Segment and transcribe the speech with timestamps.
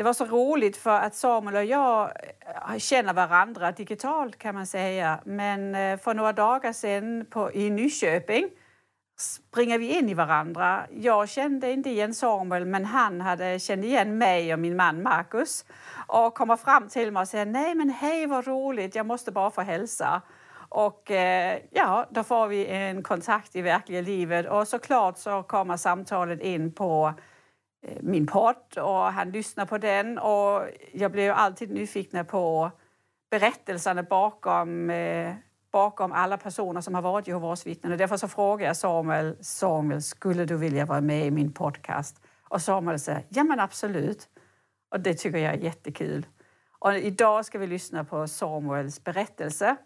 [0.00, 2.12] Det var så roligt för att Samuel och jag
[2.70, 5.20] eh, känner varandra digitalt kan man säga.
[5.24, 8.48] Men eh, för några dagar sedan på, i Nyköping
[9.18, 10.86] springer vi in i varandra.
[10.90, 15.64] Jag kände inte igen Samuel men han hade känt igen mig och min man Marcus
[16.06, 19.50] och kommer fram till mig och säger nej men hej vad roligt, jag måste bara
[19.50, 20.22] få hälsa.
[20.68, 25.76] Och eh, ja, då får vi en kontakt i verkliga livet och såklart så kommer
[25.76, 27.14] samtalet in på Eh,
[27.82, 30.18] Eh, min podd och han lyssnar på den.
[30.18, 32.70] Och jag blir ju alltid nyfiken på
[33.30, 35.34] berättelserna bakom, eh,
[35.72, 37.92] bakom alla personer som har varit Jehovas vittnen.
[37.92, 42.20] Och därför så frågar jag Samuel, Samuel, skulle du vilja vara med i min podcast?
[42.48, 44.28] Och Samuel säger, ja men absolut.
[44.90, 46.26] Och det tycker jag är jättekul.
[46.78, 49.76] Och idag ska vi lyssna på Samuels berättelse.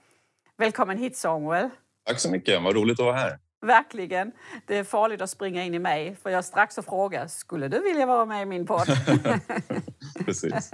[0.57, 1.71] Välkommen hit Samuel.
[2.07, 3.39] Tack så mycket, vad roligt att vara här.
[3.65, 4.33] Verkligen.
[4.67, 7.83] Det är farligt att springa in i mig för jag strax och fråga, skulle du
[7.83, 8.87] vilja vara med i min podd?
[10.25, 10.71] Precis.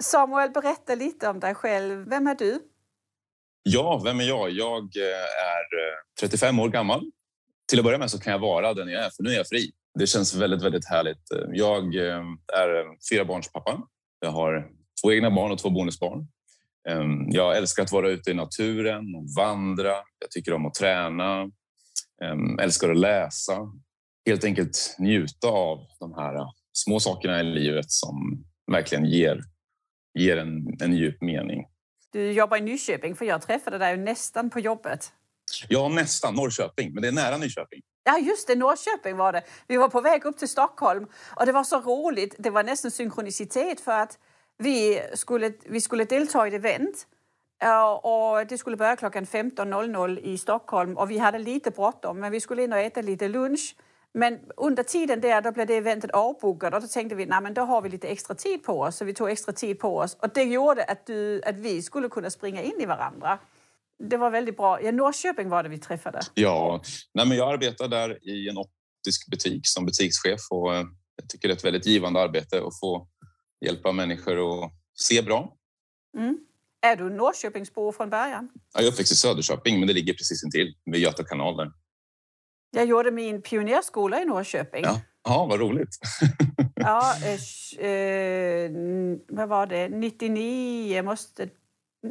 [0.00, 2.08] Samuel, berätta lite om dig själv.
[2.08, 2.60] Vem är du?
[3.62, 4.50] Ja, vem är jag?
[4.50, 5.02] Jag eh,
[5.46, 5.66] är
[6.20, 7.10] 35 eh, år gammal.
[7.68, 9.48] Till att börja med så kan jag vara den jag är, för nu är jag
[9.48, 9.72] fri.
[9.98, 11.22] Det känns väldigt, väldigt härligt.
[11.52, 12.22] Jag eh,
[12.54, 13.82] är fyra barns pappa.
[14.20, 14.68] Jag har
[15.02, 16.26] två egna barn och två bonusbarn.
[17.28, 19.92] Jag älskar att vara ute i naturen och vandra.
[20.18, 21.50] Jag tycker om att träna.
[22.22, 23.72] Ehm, älskar att läsa.
[24.26, 29.40] Helt enkelt njuta av de här äh, små sakerna i livet som verkligen ger,
[30.18, 31.66] ger en, en djup mening.
[32.12, 35.12] Du jobbar i Nyköping, för jag träffade dig nästan på jobbet.
[35.68, 36.34] Ja, nästan.
[36.34, 37.80] Norrköping, men det är nära Nyköping.
[38.04, 38.54] Ja, just det.
[38.54, 39.42] Norrköping var det.
[39.68, 41.06] Vi var på väg upp till Stockholm
[41.36, 42.34] och det var så roligt.
[42.38, 44.18] Det var nästan synkronicitet för att
[44.58, 47.06] vi skulle, vi skulle delta i ett event
[48.02, 52.40] och det skulle börja klockan 15.00 i Stockholm och vi hade lite bråttom men vi
[52.40, 53.76] skulle in och äta lite lunch.
[54.14, 57.62] Men under tiden där då blev det eventet avbokat och då tänkte vi att då
[57.62, 58.96] har vi lite extra tid på oss.
[58.96, 62.08] Så vi tog extra tid på oss och det gjorde att, du, att vi skulle
[62.08, 63.38] kunna springa in i varandra.
[63.98, 64.82] Det var väldigt bra.
[64.82, 66.20] Ja, Norrköping var det vi träffade.
[66.34, 66.82] Ja,
[67.14, 70.84] nej, men jag arbetar där i en optisk butik som butikschef och eh,
[71.16, 73.08] jag tycker det är ett väldigt givande arbete att få
[73.64, 75.56] hjälpa människor att se bra.
[76.18, 76.38] Mm.
[76.86, 78.48] Är du Norrköpingsbo från början?
[78.74, 81.72] Jag är uppväxt i Söderköping, men det ligger precis intill vid Göta kanal där.
[82.70, 84.84] Jag gjorde min pionjärskola i Norrköping.
[84.84, 85.88] Ja, ja vad roligt.
[86.74, 88.70] ja, eh, eh
[89.28, 89.88] vad var det?
[89.88, 91.48] 99 måste,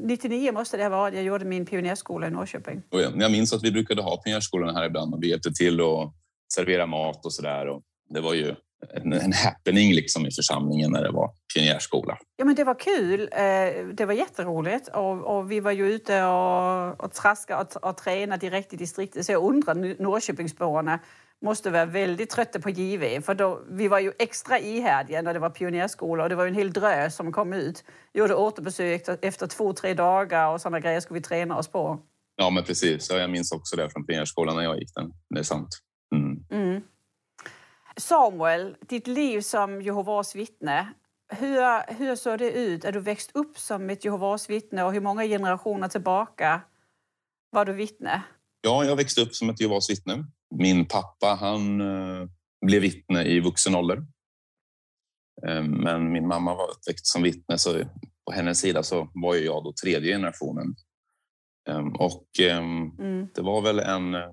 [0.03, 1.15] 99 måste det ha varit.
[1.15, 2.81] Jag gjorde min pionjärskola i Norrköping.
[2.89, 6.13] Och jag minns att vi brukade ha pionjärskolorna här ibland och vi hjälpte till att
[6.53, 7.81] servera mat och sådär.
[8.09, 8.55] Det var ju
[8.93, 12.17] en, en happening liksom i församlingen när det var pionjärskola.
[12.37, 13.21] Ja, men det var kul.
[13.31, 17.97] Eh, det var jätteroligt och, och vi var ju ute och, och traskade och, och
[17.97, 19.25] tränade direkt i distriktet.
[19.25, 20.99] Så jag undrar, Norrköpingsborna
[21.41, 25.39] måste vara väldigt trötta på JV för då, vi var ju extra ihärdiga när det
[25.39, 27.83] var pionjärskola och det var en hel drös som kom ut.
[28.13, 31.99] Gjorde återbesök efter två, tre dagar och sådana grejer skulle vi träna oss på.
[32.35, 33.09] Ja, men precis.
[33.09, 35.11] Jag minns också det från pionjärskolan när jag gick den.
[35.29, 35.69] Det är sant.
[36.15, 36.37] Mm.
[36.51, 36.81] Mm.
[37.97, 40.93] Samuel, ditt liv som Jehovas vittne,
[41.29, 42.85] hur, hur såg det ut?
[42.85, 46.61] Är du växt upp som ett Jehovas vittne och hur många generationer tillbaka
[47.49, 48.23] var du vittne?
[48.61, 50.25] Ja, jag växte upp som ett Jehovas vittne.
[50.55, 52.27] Min pappa han uh,
[52.65, 53.97] blev vittne i vuxen ålder.
[55.47, 57.83] Uh, men min mamma var uppväxt som vittne så
[58.25, 60.75] på hennes sida så var jag då tredje generationen.
[61.69, 63.27] Um, och um, mm.
[63.35, 64.31] det var väl en uh,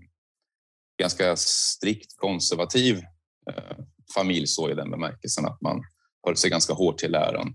[0.98, 3.11] ganska strikt konservativ Eh,
[3.50, 3.76] Eh,
[4.14, 5.82] familj så i den bemärkelsen att man
[6.26, 7.54] höll sig ganska hårt till läran.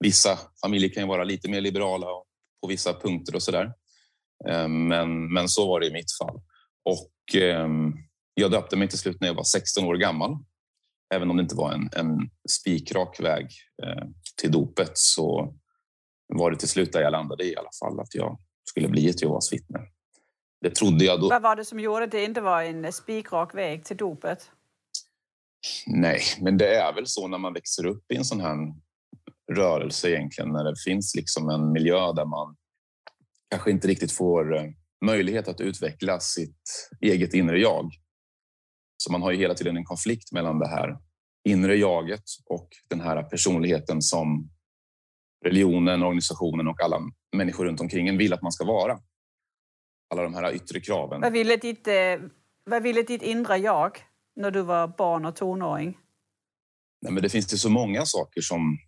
[0.00, 2.06] Vissa familjer kan ju vara lite mer liberala
[2.62, 3.72] på vissa punkter och så där.
[4.48, 6.40] Eh, men, men så var det i mitt fall.
[6.84, 7.92] Och ehm,
[8.34, 10.36] jag döpte mig till slut när jag var 16 år gammal.
[11.14, 13.50] Även om det inte var en, en spikrak väg
[13.82, 14.04] eh,
[14.40, 15.54] till dopet så
[16.34, 19.22] var det till slut där jag landade i alla fall, att jag skulle bli ett
[19.22, 19.78] Jehovas vittne.
[20.60, 21.28] Det trodde jag då.
[21.28, 24.50] Vad var det som gjorde att det inte var en spikrak väg till dopet?
[25.86, 28.56] Nej, men det är väl så när man växer upp i en sån här
[29.52, 32.56] rörelse egentligen, när det finns liksom en miljö där man
[33.50, 34.64] kanske inte riktigt får eh,
[35.04, 37.90] möjlighet att utveckla sitt eget inre jag.
[38.96, 40.98] Så man har ju hela tiden en konflikt mellan det här
[41.48, 44.50] inre jaget och den här personligheten som
[45.44, 47.00] religionen, organisationen och alla
[47.36, 48.98] människor runt omkring en vill att man ska vara.
[50.10, 51.20] Alla de här yttre kraven.
[51.20, 51.94] Vad ville ditt, eh,
[52.64, 53.98] vad ville ditt inre jag
[54.38, 55.98] när du var barn och tonåring?
[57.02, 58.78] Nej, men det finns ju så många saker som,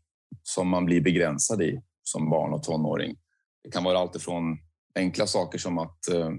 [0.43, 3.17] som man blir begränsad i som barn och tonåring.
[3.65, 4.59] Det kan vara allt ifrån
[4.95, 6.31] enkla saker som att eh,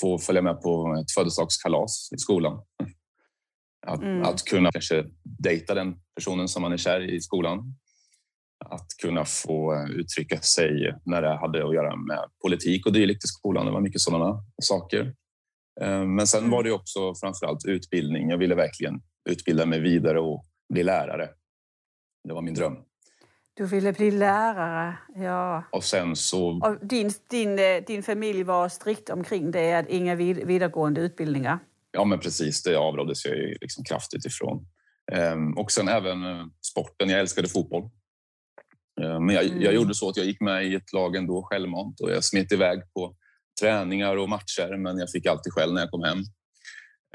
[0.00, 2.62] få följa med på ett födelsedagskalas i skolan.
[3.86, 4.22] Att, mm.
[4.22, 7.74] att kunna kanske dejta den personen som man är kär i i skolan.
[8.64, 13.24] Att kunna få eh, uttrycka sig när det hade att göra med politik och dylikt
[13.24, 13.66] i skolan.
[13.66, 15.14] Det var mycket sådana saker.
[15.80, 16.64] Eh, men sen var mm.
[16.64, 18.30] det också framför allt utbildning.
[18.30, 21.28] Jag ville verkligen utbilda mig vidare och bli lärare.
[22.28, 22.76] Det var min dröm.
[23.54, 25.64] Du ville bli lärare, ja.
[25.72, 26.48] Och sen så...
[26.48, 31.58] Och din, din, eh, din familj var strikt omkring det, att inga vidaregående utbildningar?
[31.90, 32.62] Ja, men precis.
[32.62, 34.66] Det avråddes jag liksom kraftigt ifrån.
[35.12, 37.08] Ehm, och sen även eh, sporten.
[37.08, 37.82] Jag älskade fotboll.
[39.02, 39.62] Ehm, men jag, mm.
[39.62, 42.52] jag gjorde så att jag gick med i ett lag ändå självmant och jag smet
[42.52, 43.16] iväg på
[43.62, 46.18] träningar och matcher, men jag fick alltid skäll när jag kom hem.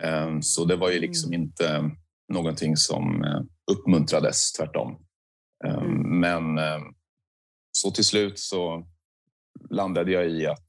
[0.03, 1.41] Ehm, så det var ju liksom mm.
[1.41, 1.91] inte
[2.33, 3.41] någonting som eh,
[3.71, 4.97] uppmuntrades, tvärtom.
[5.65, 6.19] Mm.
[6.19, 6.59] Men
[7.71, 8.87] så till slut så
[9.69, 10.67] landade jag i att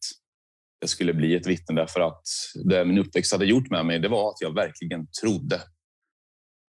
[0.81, 2.23] jag skulle bli ett vittne därför att
[2.65, 5.57] det min uppväxt hade gjort med mig, det var att jag verkligen trodde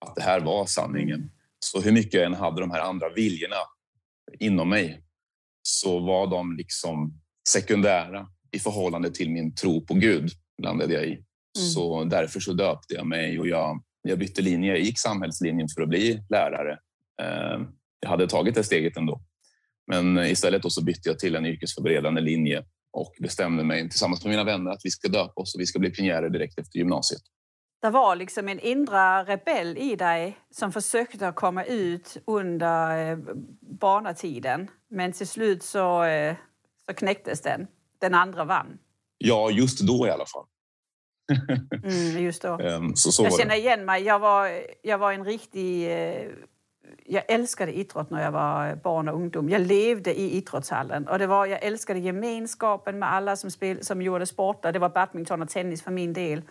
[0.05, 1.31] att det här var sanningen.
[1.59, 3.55] Så hur mycket jag än hade de här andra viljorna
[4.39, 5.03] inom mig
[5.61, 10.29] så var de liksom sekundära i förhållande till min tro på Gud,
[10.61, 11.11] landade jag i.
[11.11, 11.23] Mm.
[11.73, 14.69] Så därför så döpte jag mig och jag, jag bytte linje.
[14.69, 16.79] Jag gick samhällslinjen för att bli lärare.
[17.21, 17.61] Eh,
[17.99, 19.21] jag hade tagit det steget ändå.
[19.87, 24.31] Men istället då så bytte jag till en yrkesförberedande linje och bestämde mig tillsammans med
[24.31, 27.21] mina vänner att vi ska döpa oss och vi ska bli pionjärer direkt efter gymnasiet.
[27.81, 33.17] Det var liksom en inre rebell i dig som försökte komma ut under eh,
[33.61, 34.67] barnatiden.
[34.89, 36.35] Men till slut så, eh,
[36.85, 37.67] så knäcktes den.
[37.99, 38.77] Den andra vann.
[39.17, 40.45] Ja, just då i alla fall.
[41.83, 42.59] mm, just då.
[42.59, 44.03] Ehm, så, så jag känner igen mig.
[44.03, 46.27] Jag var, jag var en riktig eh,
[47.05, 49.49] jag älskade idrott när jag var barn och ungdom.
[49.49, 51.07] Jag levde i idrottshallen.
[51.07, 54.71] Och det var, jag älskade gemenskapen med alla som, spel, som gjorde sporter.
[54.71, 56.41] Det var badminton och tennis för min del.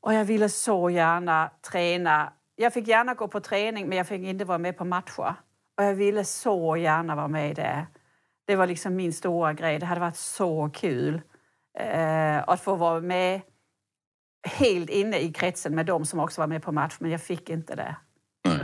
[0.00, 2.32] Och jag ville så gärna träna.
[2.56, 5.34] Jag fick gärna gå på träning, men jag fick inte vara med på matcher.
[5.78, 7.54] Och jag ville så gärna vara med i
[8.46, 8.56] det.
[8.56, 9.78] Var liksom min stora grej.
[9.78, 11.22] Det hade varit så kul
[11.78, 13.40] eh, att få vara med
[14.44, 17.50] helt inne i kretsen med dem som också var med på match, men jag fick
[17.50, 17.96] inte det.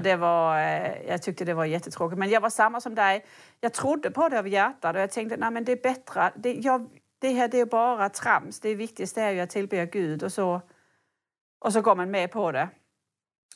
[0.03, 2.19] Det var, eh, jag tyckte det var jättetråkigt.
[2.19, 3.27] Men jag var samma som dig.
[3.61, 6.33] Jag trodde på det av hjärtat och jag tänkte att det är bättre.
[6.37, 6.89] Det, jag,
[7.19, 8.61] det här det är bara trams.
[8.61, 10.61] Det viktigaste är ju att tillbe Gud och så,
[11.65, 12.69] och så går man med på det.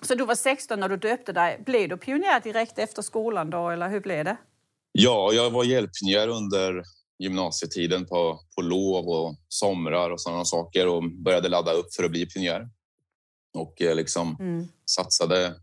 [0.02, 1.62] Så du var 16 när du döpte dig.
[1.66, 4.36] Blev du pionjär direkt efter skolan då, eller hur blev det?
[4.92, 6.82] Ja, jag var hjälppionjär under
[7.18, 12.10] gymnasietiden på, på lov och somrar och sådana saker och började ladda upp för att
[12.10, 12.68] bli pionjär.
[13.54, 14.68] Och eh, liksom mm.
[14.90, 15.54] satsade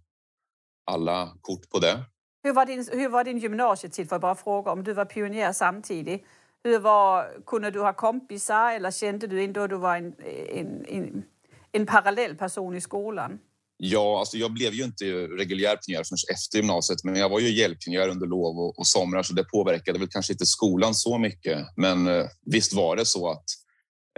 [0.91, 2.03] alla kort på det.
[2.43, 4.09] Hur var din, hur var din gymnasietid?
[4.09, 6.25] Får jag bara fråga om du var pionjär samtidigt.
[6.63, 10.13] Hur var, kunde du ha kompisar eller kände du ändå att du var en,
[10.49, 11.23] en, en,
[11.71, 13.39] en parallell person i skolan?
[13.81, 17.49] Ja, alltså jag blev ju inte reguljär pionjär förrän efter gymnasiet, men jag var ju
[17.49, 21.65] hjälppionjär under lov och, och somrar, så det påverkade väl kanske inte skolan så mycket.
[21.75, 23.43] Men eh, visst var det så att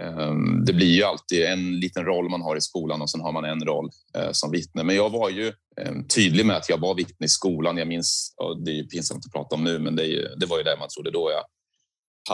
[0.02, 0.34] eh,
[0.66, 3.44] det blir ju alltid en liten roll man har i skolan och sen har man
[3.44, 4.84] en roll eh, som vittne.
[4.84, 7.76] Men jag var ju ehm, tydlig med att jag var vittne i skolan.
[7.76, 10.58] Jag minns, det är ju pinsamt att prata om nu, men det, ju, det var
[10.58, 11.30] ju det man trodde då.
[11.30, 11.44] Jag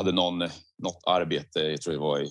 [0.01, 0.39] hade någon,
[0.83, 2.31] något arbete, jag tror det var i,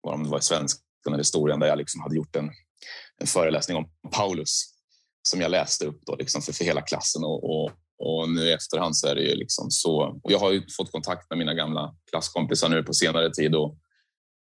[0.00, 2.50] var det var i svenskan eller historien, där jag liksom hade gjort en,
[3.20, 4.64] en föreläsning om Paulus
[5.22, 7.24] som jag läste upp då, liksom för, för hela klassen.
[7.24, 10.20] Och, och, och nu i efterhand så är det ju liksom så.
[10.22, 13.76] Och jag har ju fått kontakt med mina gamla klasskompisar nu på senare tid och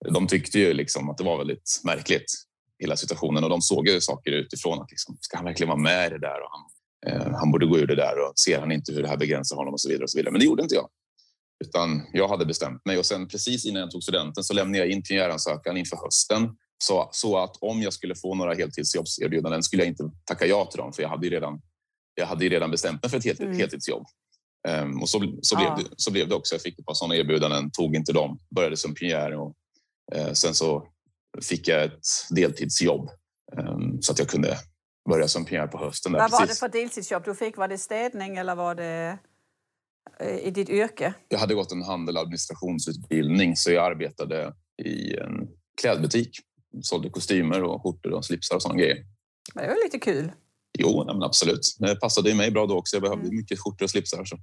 [0.09, 2.33] de tyckte ju liksom att det var väldigt märkligt,
[2.79, 3.43] hela situationen.
[3.43, 4.81] Och de såg ju saker utifrån.
[4.81, 6.39] att liksom, Ska han verkligen vara med i det där?
[6.41, 6.63] Och han,
[7.07, 9.55] eh, han borde gå ur det där och ser han inte hur det här begränsar
[9.55, 10.03] honom och så vidare.
[10.03, 10.31] och så vidare.
[10.31, 10.89] Men det gjorde inte jag.
[11.65, 14.87] Utan jag hade bestämt mig och sen precis innan jag tog studenten så lämnade jag
[14.87, 16.49] in pionjäransökan inför hösten.
[16.83, 20.77] Så, så att om jag skulle få några heltidsjobbserbjudanden skulle jag inte tacka ja till
[20.77, 21.61] dem för jag hade ju redan,
[22.15, 23.57] jag hade ju redan bestämt mig för ett helt, mm.
[23.57, 24.05] heltidsjobb.
[24.67, 26.55] Um, och så, så, blev det, så blev det också.
[26.55, 29.55] Jag fick ett par sådana erbjudanden, tog inte dem, började som pionjär och
[30.15, 30.87] uh, sen så
[31.41, 33.09] fick jag ett deltidsjobb
[33.57, 34.57] um, så att jag kunde
[35.09, 36.11] börja som pionjär på hösten.
[36.11, 36.59] Där, Vad var precis.
[36.59, 37.57] det för deltidsjobb du fick?
[37.57, 39.17] Var det städning eller var det
[40.23, 41.13] uh, i ditt yrke?
[41.27, 45.47] Jag hade gått en handel och administrationsutbildning så jag arbetade i en
[45.81, 46.29] klädbutik.
[46.81, 49.05] Sålde kostymer och skjortor och slipsar och sådana grejer.
[49.53, 50.31] Det var lite kul.
[50.77, 51.75] Jo, men absolut.
[51.79, 52.95] Det passade mig bra då också.
[52.95, 53.35] Jag behövde mm.
[53.35, 54.25] mycket skjortor och slipsar.
[54.25, 54.37] Så.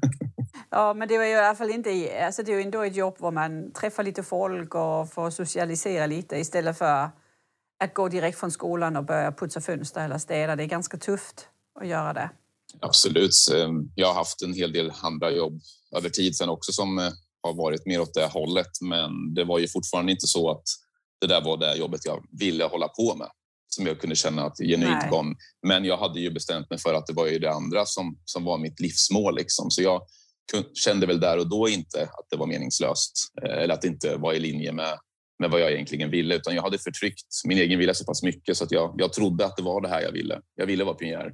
[0.70, 2.24] ja, men det var ju i alla fall inte...
[2.26, 6.06] Alltså det är ju ändå ett jobb där man träffar lite folk och får socialisera
[6.06, 7.10] lite istället för
[7.84, 10.56] att gå direkt från skolan och börja putsa fönster eller städa.
[10.56, 11.48] Det är ganska tufft
[11.80, 12.30] att göra det.
[12.80, 13.34] Absolut.
[13.54, 15.60] Ehm, jag har haft en hel del andra jobb
[15.96, 17.10] över tid sen också som eh,
[17.42, 18.80] har varit mer åt det hållet.
[18.80, 20.64] Men det var ju fortfarande inte så att
[21.22, 23.28] det där var det jobbet jag ville hålla på med
[23.74, 25.36] som jag kunde känna att genuint kom.
[25.66, 28.44] Men jag hade ju bestämt mig för att det var ju det andra som, som
[28.44, 29.36] var mitt livsmål.
[29.36, 29.70] Liksom.
[29.70, 30.02] Så jag
[30.74, 33.12] kände väl där och då inte att det var meningslöst
[33.42, 34.98] eh, eller att det inte var i linje med,
[35.38, 36.34] med vad jag egentligen ville.
[36.34, 39.46] Utan jag hade förtryckt min egen vilja så pass mycket så att jag, jag trodde
[39.46, 40.40] att det var det här jag ville.
[40.54, 41.32] Jag ville vara pionjär.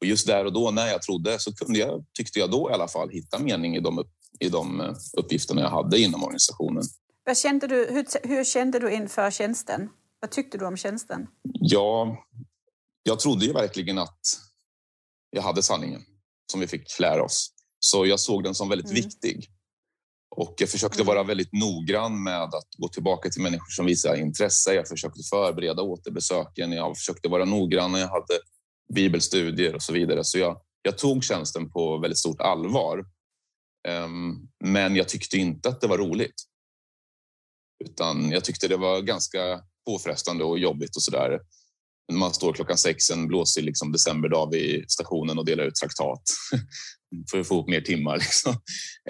[0.00, 2.74] Och just där och då när jag trodde så kunde jag, tyckte jag då i
[2.74, 4.04] alla fall, hitta mening i de,
[4.40, 6.82] i de eh, uppgifterna jag hade inom organisationen.
[7.26, 9.88] Vad kände du, hur, hur kände du inför tjänsten?
[10.20, 11.26] Vad tyckte du om tjänsten?
[11.42, 12.16] Ja,
[13.02, 14.20] jag trodde ju verkligen att
[15.30, 16.02] jag hade sanningen
[16.52, 17.52] som vi fick lära oss.
[17.78, 19.02] Så jag såg den som väldigt mm.
[19.02, 19.48] viktig.
[20.36, 21.06] Och jag försökte mm.
[21.14, 24.74] vara väldigt noggrann med att gå tillbaka till människor som visar intresse.
[24.74, 26.72] Jag försökte förbereda återbesöken.
[26.72, 28.38] Jag försökte vara noggrann när jag hade
[28.94, 30.24] bibelstudier och så vidare.
[30.24, 33.04] Så jag, jag tog tjänsten på väldigt stort allvar.
[33.88, 36.42] Um, men jag tyckte inte att det var roligt.
[37.84, 41.40] Utan jag tyckte det var ganska påfrestande och jobbigt och sådär.
[42.12, 46.22] Man står klockan sex en blåsig liksom, decemberdag vid stationen och delar ut traktat
[47.30, 48.16] för att få upp mer timmar.
[48.18, 48.56] Liksom.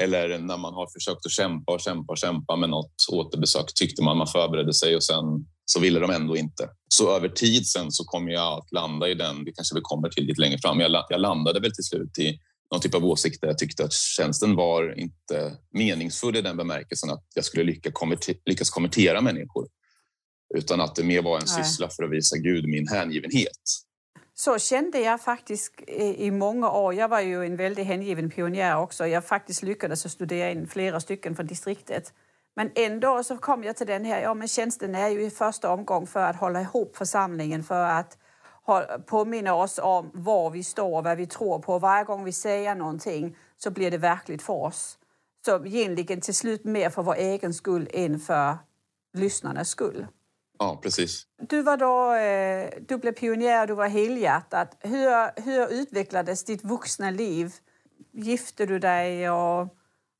[0.00, 4.02] Eller när man har försökt att kämpa och kämpa och kämpa med något återbesök tyckte
[4.02, 5.24] man man förberedde sig och sen
[5.64, 6.68] så ville de ändå inte.
[6.88, 10.08] Så över tid sen så kommer jag att landa i den, det kanske vi kommer
[10.08, 12.38] till lite längre fram, jag landade väl till slut i
[12.72, 17.10] någon typ av åsikt där jag tyckte att tjänsten var inte meningsfull i den bemärkelsen
[17.10, 19.68] att jag skulle lyckas, konverter, lyckas konvertera människor
[20.54, 23.86] utan att det mer var en syssla för att visa Gud min hängivenhet.
[24.34, 26.94] Så kände jag faktiskt i många år.
[26.94, 29.06] Jag var ju en väldigt hängiven pionjär också.
[29.06, 32.12] Jag faktiskt lyckades studera in flera stycken från distriktet.
[32.56, 35.70] Men ändå så kom jag till den här, ja men tjänsten är ju i första
[35.70, 38.18] omgång för att hålla ihop församlingen, för att
[39.06, 41.78] påminna oss om var vi står, vad vi tror på.
[41.78, 44.98] Varje gång vi säger någonting så blir det verkligt för oss.
[45.44, 48.56] Så egentligen till slut mer för vår egen skull än för
[49.14, 50.06] lyssnarnas skull.
[50.58, 51.26] Ja, precis.
[51.42, 54.68] Du var då, eh, du blev pionjär, du var helhjärtad.
[54.80, 57.52] Hur, hur utvecklades ditt vuxna liv?
[58.12, 59.68] Gifte du dig och,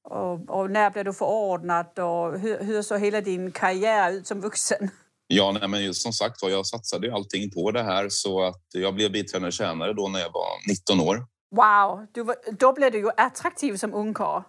[0.03, 4.41] och, och när blev du förordnad och hur, hur såg hela din karriär ut som
[4.41, 4.91] vuxen?
[5.29, 9.13] Ja, nej, men som sagt jag satsade allting på det här så att jag blev
[9.13, 11.27] biträdande tjänare då när jag var 19 år.
[11.57, 14.43] Wow, du var, då blev du ju attraktiv som ungkarl.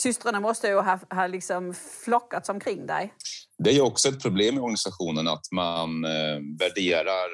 [0.00, 3.14] Systrarna måste ju ha, ha liksom flockats omkring dig.
[3.58, 7.28] Det är också ett problem i organisationen att man eh, värderar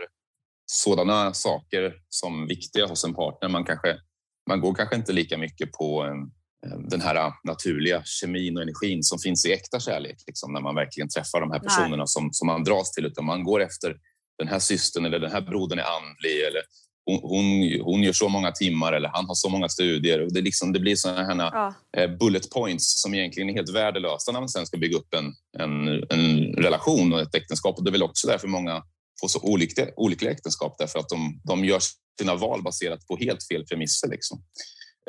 [0.66, 3.49] sådana saker som viktiga hos en partner.
[3.49, 3.96] Man, kanske,
[4.49, 6.06] man går kanske inte lika mycket på
[6.88, 11.09] den här naturliga kemin och energin som finns i äkta kärlek, liksom, när man verkligen
[11.09, 13.97] träffar de här personerna som, som man dras till, utan man går efter
[14.38, 16.62] den här systern eller den här brodern är andlig eller
[17.06, 20.21] hon, hon, hon gör så många timmar eller han har så många studier.
[20.21, 21.75] Och det, liksom, det blir sådana här ja.
[21.97, 25.35] Eh, bullet points som egentligen är helt värdelösa när man sen ska bygga upp en,
[25.59, 27.78] en, en relation och ett äktenskap.
[27.78, 28.83] Och det är väl också därför många
[29.21, 31.80] får så olika, olika äktenskap, därför att de, de gör
[32.18, 34.09] sina val baserat på helt fel premisser.
[34.09, 34.42] Liksom.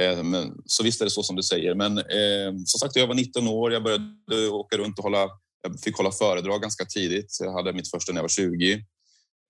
[0.02, 1.76] Eh, men, så visst är det så som du säger.
[1.76, 3.74] Men eh, som sagt, jag var 19 år.
[3.74, 5.30] Jag började åka runt och hålla,
[5.62, 7.38] jag fick hålla föredrag ganska tidigt.
[7.40, 8.74] Jag hade mitt första när jag var 20.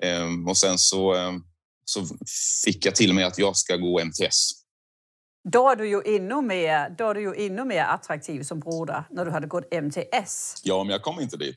[0.04, 1.32] Eh, och sen så eh,
[1.86, 2.06] så
[2.66, 4.52] fick jag till mig att jag ska gå MTS.
[5.50, 9.04] Då är du ju ännu mer, då är du ju ännu mer attraktiv som broder
[9.12, 10.62] när du hade gått MTS.
[10.64, 11.56] Ja, men jag kom inte dit.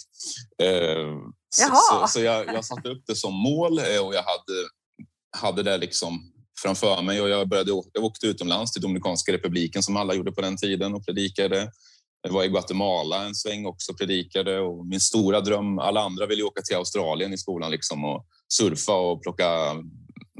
[0.62, 1.16] Eh,
[1.54, 4.68] så, så, så jag, jag satte upp det som mål eh, och jag hade,
[5.36, 9.96] hade det liksom framför mig och jag, började, jag åkte utomlands till Dominikanska republiken som
[9.96, 11.70] alla gjorde på den tiden och predikade.
[12.22, 16.42] Jag var i Guatemala en sväng också predikade och min stora dröm, alla andra ville
[16.42, 19.46] åka till Australien i skolan liksom och surfa och plocka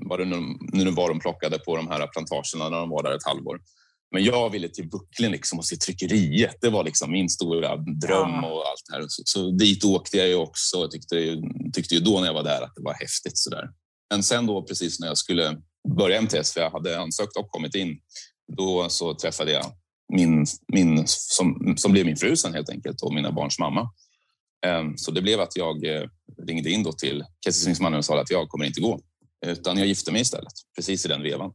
[0.09, 3.17] vad det nu, nu var de plockade på de här plantagerna när de var där
[3.17, 3.61] ett halvår.
[4.11, 6.57] Men jag ville till Bucklen liksom och se tryckeriet.
[6.61, 9.05] Det var liksom min stora dröm och allt det här.
[9.09, 11.43] Så, så dit åkte jag också och tyckte,
[11.75, 13.39] tyckte ju då när jag var där att det var häftigt.
[13.39, 13.71] Så där.
[14.11, 15.57] Men sen då precis när jag skulle
[15.97, 18.01] började MTS, för jag hade ansökt och kommit in,
[18.57, 19.65] Då så träffade jag
[20.13, 23.91] min, min som, som blev min fru sen helt enkelt och mina barns mamma.
[24.67, 26.03] Ehm, så det blev att jag eh,
[26.47, 29.01] ringde in då till kejsarsnittmannen och sa att jag kommer inte gå,
[29.47, 31.53] utan jag gifte mig istället, precis i den vevan.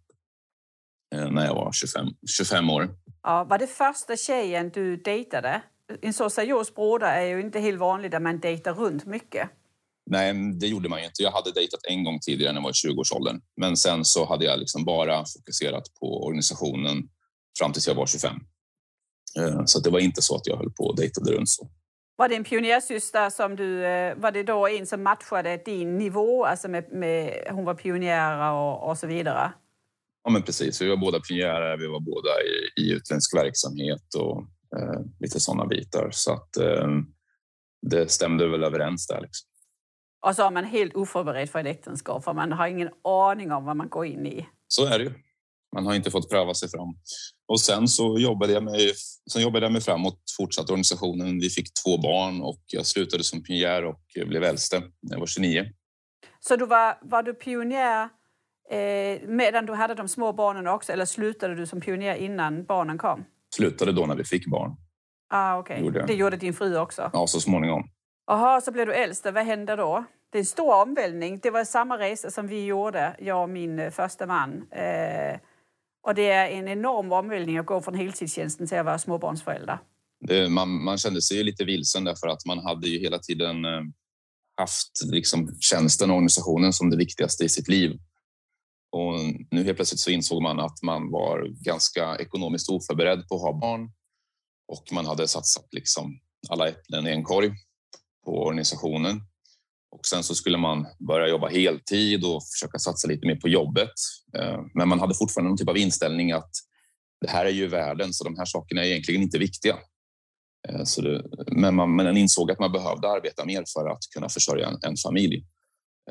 [1.15, 2.89] Ehm, när jag var 25, 25 år.
[3.23, 5.61] Ja, var det första tjejen du dejtade?
[6.01, 9.49] En så seriös broder är ju inte helt vanligt där man dejtar runt mycket.
[10.05, 11.23] Nej, det gjorde man ju inte.
[11.23, 13.41] Jag hade dejtat en gång tidigare när jag var i 20-årsåldern.
[13.57, 17.09] Men sen så hade jag liksom bara fokuserat på organisationen
[17.59, 18.35] fram tills jag var 25.
[19.39, 21.69] Eh, så det var inte så att jag höll på och dejtade runt så.
[22.15, 26.45] Var det en pionjärsyster som du, eh, var det då en som matchade din nivå,
[26.45, 29.53] alltså med, med hon var pionjär och, och så vidare?
[30.23, 30.81] Ja, men precis.
[30.81, 34.37] Vi var båda pionjärer, vi var båda i, i utländsk verksamhet och
[34.77, 36.09] eh, lite sådana bitar.
[36.11, 36.87] Så att eh,
[37.81, 39.21] det stämde väl överens där.
[39.21, 39.49] Liksom.
[40.23, 43.65] Och så är man helt oförberedd för ett äktenskap, för man har ingen aning om
[43.65, 44.47] vad man går in i.
[44.67, 45.13] Så är det ju.
[45.75, 46.95] Man har inte fått pröva sig fram.
[47.47, 48.93] Och sen så jobbade jag mig,
[49.31, 51.39] sen jobbade jag mig framåt, fortsatte organisationen.
[51.39, 55.27] Vi fick två barn och jag slutade som pionjär och blev äldste när jag var
[55.27, 55.65] 29.
[56.39, 58.09] Så du var, var du pionjär
[58.69, 62.97] eh, medan du hade de små barnen också eller slutade du som pionjär innan barnen
[62.97, 63.25] kom?
[63.55, 64.75] Slutade då när vi fick barn.
[65.29, 65.81] Ah, okay.
[65.81, 67.09] Gjorde det gjorde din fru också?
[67.13, 67.89] Ja, så småningom.
[68.27, 69.25] Jaha, så blev du äldst.
[69.25, 70.05] Vad hände då?
[70.29, 71.39] Det är en stor omvälvning.
[71.39, 74.71] Det var samma resa som vi gjorde, jag och min eh, första man.
[74.71, 75.39] Eh,
[76.07, 79.79] och det är en enorm omvälvning att gå från heltidstjänsten till att vara småbarnsförälder.
[80.19, 83.65] Det, man, man kände sig ju lite vilsen därför att man hade ju hela tiden
[83.65, 83.81] eh,
[84.57, 87.99] haft liksom, tjänsten och organisationen som det viktigaste i sitt liv.
[88.91, 89.13] Och
[89.51, 93.53] nu helt plötsligt så insåg man att man var ganska ekonomiskt oförberedd på att ha
[93.53, 93.91] barn
[94.67, 97.51] och man hade satsat liksom alla äpplen i en korg
[98.25, 99.21] på organisationen.
[99.91, 103.93] Och sen så skulle man börja jobba heltid och försöka satsa lite mer på jobbet.
[104.37, 106.51] Eh, men man hade fortfarande någon typ av inställning att
[107.21, 109.77] det här är ju världen, så de här sakerna är egentligen inte viktiga.
[110.69, 114.29] Eh, så det, men man men insåg att man behövde arbeta mer för att kunna
[114.29, 115.45] försörja en, en familj.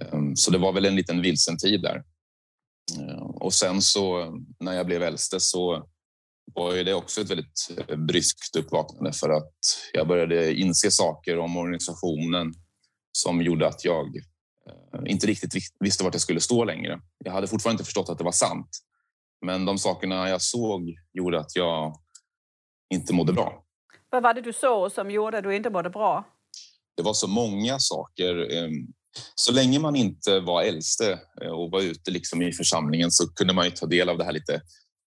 [0.01, 2.05] Eh, så det var väl en liten vilsen tid där.
[3.35, 5.89] Och sen så när jag blev äldste så
[6.55, 9.55] var det också ett väldigt bryskt uppvaknande för att
[9.93, 12.55] jag började inse saker om organisationen
[13.13, 14.17] som gjorde att jag
[14.69, 17.01] eh, inte riktigt visste vart jag skulle stå längre.
[17.25, 18.69] Jag hade fortfarande inte förstått att det var sant.
[19.47, 21.97] Men de sakerna jag såg gjorde att jag
[22.95, 23.65] inte mådde bra.
[24.11, 26.25] Vad var det du såg som gjorde att du inte mådde bra?
[26.97, 28.57] Det var så många saker.
[28.57, 28.87] Ehm,
[29.35, 33.53] så länge man inte var äldste eh, och var ute liksom i församlingen så kunde
[33.53, 34.61] man ju ta del av det här lite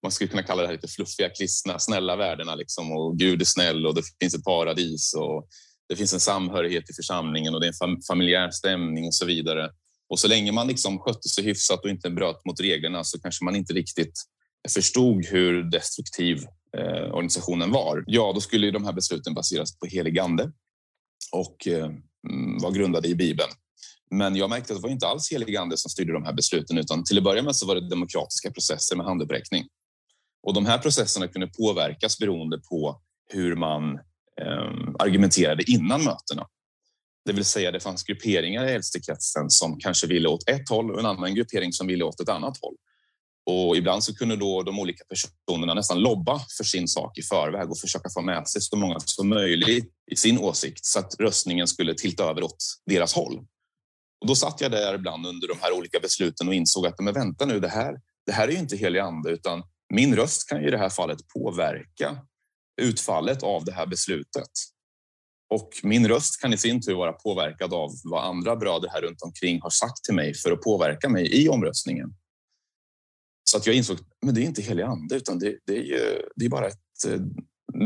[0.06, 3.46] man skulle kunna kalla det här lite fluffiga, kristna, snälla värdena liksom och Gud är
[3.46, 5.48] snäll och det finns ett paradis och
[5.90, 9.70] det finns en samhörighet i församlingen och det är en familjär stämning och så vidare.
[10.10, 13.46] Och så länge man liksom skötte sig hyfsat och inte bröt mot reglerna så kanske
[13.46, 14.14] man inte riktigt
[14.74, 16.38] förstod hur destruktiv
[16.78, 18.04] eh, organisationen var.
[18.08, 20.52] Ja, då skulle de här besluten baseras på helig ande
[21.32, 21.86] och eh,
[22.30, 23.52] mm, var grundade i Bibeln.
[24.12, 26.78] Men jag märkte att det var inte alls helig ande som styrde de här besluten
[26.78, 29.66] utan till att börja med så var det demokratiska processer med handuppräckning.
[30.46, 33.94] Och de här processerna kunde påverkas beroende på hur man
[34.42, 36.48] eh, argumenterade innan mötena.
[37.26, 41.00] Det vill säga det fanns grupperingar i äldstekretsen som kanske ville åt ett håll och
[41.00, 42.76] en annan gruppering som ville åt ett annat håll.
[43.46, 47.72] Och ibland så kunde då de olika personerna nästan lobba för sin sak i förväg
[47.72, 51.68] och försöka få med sig så många som möjligt i sin åsikt så att röstningen
[51.68, 53.38] skulle tilta över åt deras håll.
[54.22, 57.14] Och då satt jag där ibland under de här olika besluten och insåg att men
[57.14, 60.62] vänta nu, det här, det här är ju inte helig ande utan min röst kan
[60.62, 62.18] ju i det här fallet påverka
[62.82, 64.50] utfallet av det här beslutet.
[65.50, 69.22] Och min röst kan i sin tur vara påverkad av vad andra bröder här runt
[69.22, 72.14] omkring har sagt till mig för att påverka mig i omröstningen.
[73.44, 76.22] Så att jag insåg men det är inte helig ande, utan det, det är, ju,
[76.36, 77.20] det är bara ett, eh,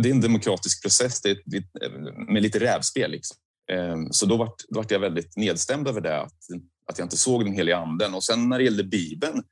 [0.02, 1.38] det är en demokratisk process det är,
[1.84, 1.92] eh,
[2.34, 3.12] med lite rävspel.
[3.12, 3.38] Liksom.
[3.72, 6.38] Ehm, så då vart, då vart jag väldigt nedstämd över det, att,
[6.86, 8.14] att jag inte såg den heliga anden.
[8.14, 9.44] Och sen när det gällde Bibeln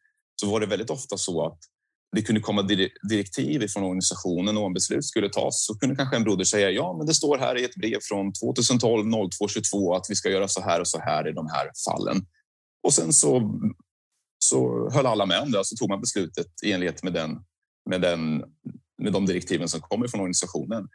[0.41, 1.60] så var det väldigt ofta så att
[2.15, 2.61] det kunde komma
[3.09, 6.95] direktiv från organisationen och om beslut skulle tas så kunde kanske en broder säga ja,
[6.97, 10.61] men det står här i ett brev från 2012 0222 att vi ska göra så
[10.61, 12.25] här och så här i de här fallen.
[12.83, 13.59] Och sen så,
[14.39, 17.39] så höll alla med om det, så tog man beslutet i enlighet med, den,
[17.89, 18.43] med, den,
[19.03, 20.87] med de direktiven som kommer från organisationen.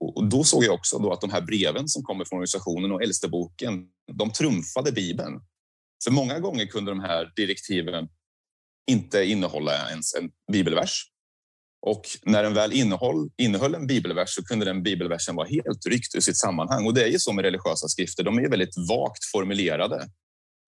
[0.00, 3.02] Och då såg jag också då att de här breven som kommer från organisationen och
[3.02, 5.40] äldsteboken, de trumfade Bibeln.
[6.04, 8.08] För många gånger kunde de här direktiven
[8.90, 11.04] inte innehålla ens en bibelvers.
[11.86, 16.14] Och när den väl innehåll, innehöll en bibelvers så kunde den bibelversen vara helt ryckt
[16.14, 16.86] ur sitt sammanhang.
[16.86, 20.08] Och det är ju så med religiösa skrifter, de är väldigt vagt formulerade.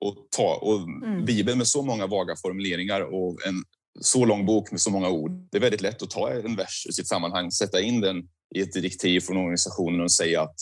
[0.01, 1.25] Och, ta, och mm.
[1.25, 3.65] Bibeln med så många vaga formuleringar och en
[4.01, 5.49] så lång bok med så många ord.
[5.51, 8.61] Det är väldigt lätt att ta en vers i sitt sammanhang, sätta in den i
[8.61, 10.57] ett direktiv från organisationen och säga att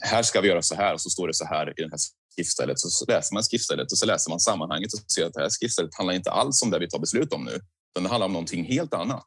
[0.00, 1.98] här ska vi göra så här och så står det så här i det här
[2.32, 2.78] skriftstället.
[2.78, 5.94] Så läser man skriftstället och så läser man sammanhanget och ser att det här skriftstället
[5.94, 7.60] handlar inte alls om det vi tar beslut om nu,
[7.92, 9.26] utan det handlar om någonting helt annat.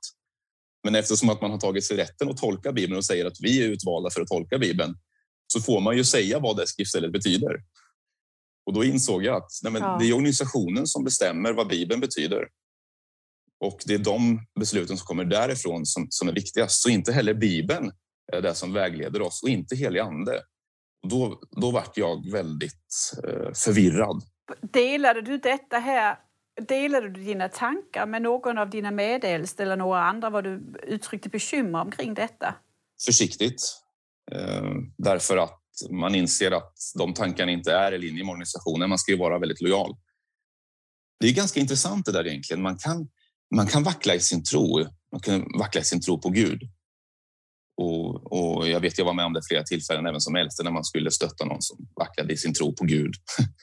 [0.84, 3.64] Men eftersom att man har tagit sig rätten att tolka Bibeln och säger att vi
[3.64, 4.96] är utvalda för att tolka Bibeln,
[5.54, 7.64] så får man ju säga vad det skriftstället betyder.
[8.66, 9.98] Och då insåg jag att nej ja.
[10.00, 12.48] det är organisationen som bestämmer vad Bibeln betyder.
[13.60, 16.82] Och det är de besluten som kommer därifrån som, som är viktigast.
[16.82, 17.92] Så inte heller Bibeln
[18.40, 20.42] det som vägleder oss och inte helig ande.
[21.10, 24.24] Då, då vart jag väldigt eh, förvirrad.
[24.62, 26.18] Delade du detta här
[26.68, 31.30] Delade du dina tankar med någon av dina medelste eller några andra vad du uttryckte
[31.30, 32.56] bekymmer omkring detta?
[33.06, 33.62] Försiktigt.
[34.32, 34.64] Eh,
[34.98, 38.90] därför att man inser att de tankarna inte är i linje med organisationen.
[38.90, 39.96] Man ska ju vara väldigt lojal.
[41.20, 42.62] Det är ganska intressant det där egentligen.
[42.62, 43.08] Man kan,
[43.56, 44.86] man kan vackla i sin tro.
[45.12, 46.62] Man kan vackla i sin tro på Gud.
[47.82, 50.72] Och, och jag vet, jag var med om det flera tillfällen, även som äldste, när
[50.72, 53.14] man skulle stötta någon som vacklade i sin tro på Gud.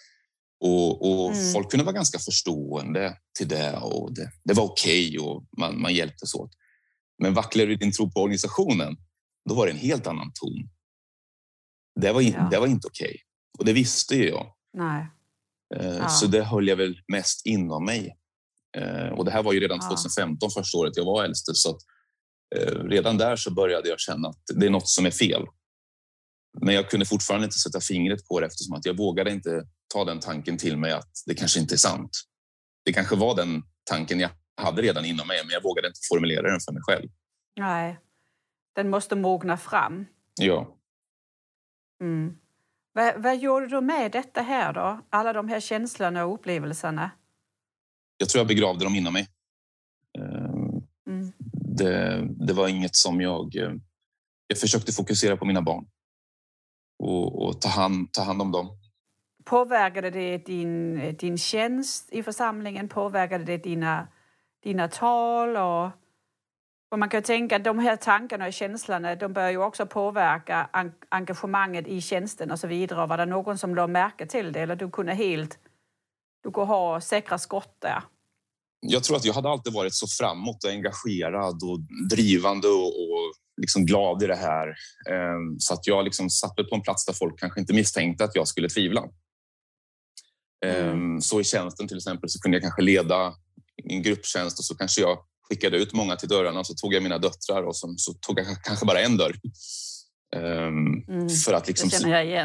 [0.61, 1.53] och, och mm.
[1.53, 5.81] folk kunde vara ganska förstående till det och det, det var okej okay och man,
[5.81, 6.51] man hjälptes åt.
[7.23, 8.97] Men vacklar du din tro på organisationen,
[9.49, 10.69] då var det en helt annan ton.
[12.01, 12.49] Det var, in, ja.
[12.51, 13.07] det var inte okej.
[13.07, 13.19] Okay.
[13.59, 14.47] Och det visste ju jag.
[14.73, 15.07] Nej.
[15.77, 16.09] Eh, ja.
[16.09, 18.17] Så det höll jag väl mest inom mig.
[18.77, 21.55] Eh, och det här var ju redan 2015, första året jag var äldste.
[21.55, 21.79] Så
[22.91, 25.47] redan där så började jag känna att det är något som är fel.
[26.61, 30.05] Men jag kunde fortfarande inte sätta fingret på det eftersom att jag vågade inte ta
[30.05, 32.11] den tanken till mig att det kanske inte är sant.
[32.85, 36.51] Det kanske var den tanken jag hade redan inom mig, men jag vågade inte formulera
[36.51, 37.09] den för mig själv.
[37.57, 37.99] Nej,
[38.75, 40.07] den måste mogna fram.
[40.41, 40.77] Ja.
[42.01, 42.37] Mm.
[42.93, 45.01] Vad, vad gjorde du med detta här då?
[45.11, 47.11] Alla de här känslorna och upplevelserna?
[48.17, 49.29] Jag tror jag begravde dem inom mig.
[50.19, 51.33] Ehm, mm.
[51.79, 53.57] Det, det, var inget som jag...
[53.57, 53.73] Eh,
[54.47, 55.87] jag försökte fokusera på mina barn
[56.99, 58.79] och, och ta, hand, ta hand om dem.
[59.45, 62.89] Påverkade det din, eh, din tjänst i församlingen?
[62.89, 64.09] Påverkade det dina,
[64.63, 65.57] dina tal?
[65.57, 65.91] Och
[66.91, 70.69] och man kan tänka att de här tankarna och känslorna de bör ju också påverka
[71.09, 73.07] engagemanget i tjänsten och så vidare.
[73.07, 75.59] Var det någon som lade märke till det eller du kunde helt
[76.43, 78.03] du kunde ha säkra skott där?
[78.81, 83.35] Jag tror att jag hade alltid varit så framåt och engagerad och drivande och, och
[83.61, 84.69] liksom glad i det här.
[85.11, 88.35] Ehm, så att jag liksom satte på en plats där folk kanske inte misstänkte att
[88.35, 89.03] jag skulle tvivla.
[90.67, 91.21] Ehm, mm.
[91.21, 93.35] Så i tjänsten till exempel så kunde jag kanske leda
[93.85, 97.03] en grupptjänst och så kanske jag skickade ut många till dörrarna och så tog jag
[97.03, 99.37] mina döttrar och så, så tog jag kanske bara en dörr.
[100.37, 101.91] Um, mm, för, att liksom,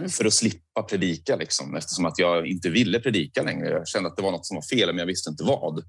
[0.10, 3.70] för att slippa predika, liksom, eftersom att jag inte ville predika längre.
[3.70, 5.84] Jag kände att det var något som var fel, men jag visste inte vad.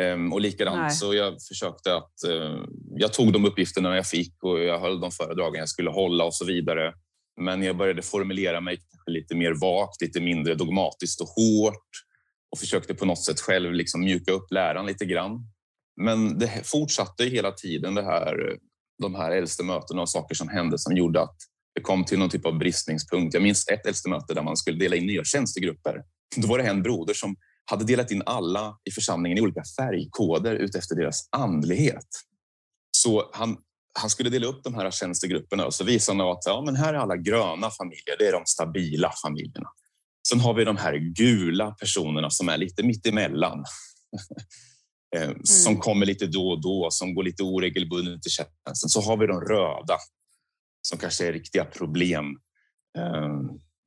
[0.00, 0.90] Um, och likadant Nej.
[0.90, 2.12] så jag försökte att...
[2.28, 2.64] Uh,
[2.96, 6.34] jag tog de uppgifterna jag fick och jag höll de föredragen jag skulle hålla och
[6.34, 6.94] så vidare.
[7.40, 11.88] Men jag började formulera mig lite mer vagt, lite mindre dogmatiskt och hårt
[12.52, 15.40] och försökte på något sätt själv liksom mjuka upp läran lite grann.
[16.00, 18.56] Men det fortsatte hela tiden det här,
[19.02, 21.36] de här äldste mötena och saker som hände som gjorde att
[21.74, 23.34] det kom till någon typ av bristningspunkt.
[23.34, 26.02] Jag minns ett äldste möte där man skulle dela in nya tjänstegrupper.
[26.36, 27.36] Då var det en broder som
[27.70, 32.06] hade delat in alla i församlingen i olika färgkoder utefter deras andlighet.
[32.90, 33.56] Så han,
[33.98, 36.94] han skulle dela upp de här tjänstegrupperna och så visade han att ja, men här
[36.94, 39.68] är alla gröna familjer, det är de stabila familjerna.
[40.28, 43.64] Sen har vi de här gula personerna som är lite mittemellan.
[45.16, 45.40] Eh, mm.
[45.44, 48.88] som kommer lite då och då, som går lite oregelbundet i tjänsten.
[48.88, 49.96] Så har vi de röda
[50.82, 52.24] som kanske är riktiga problem,
[52.98, 53.40] eh,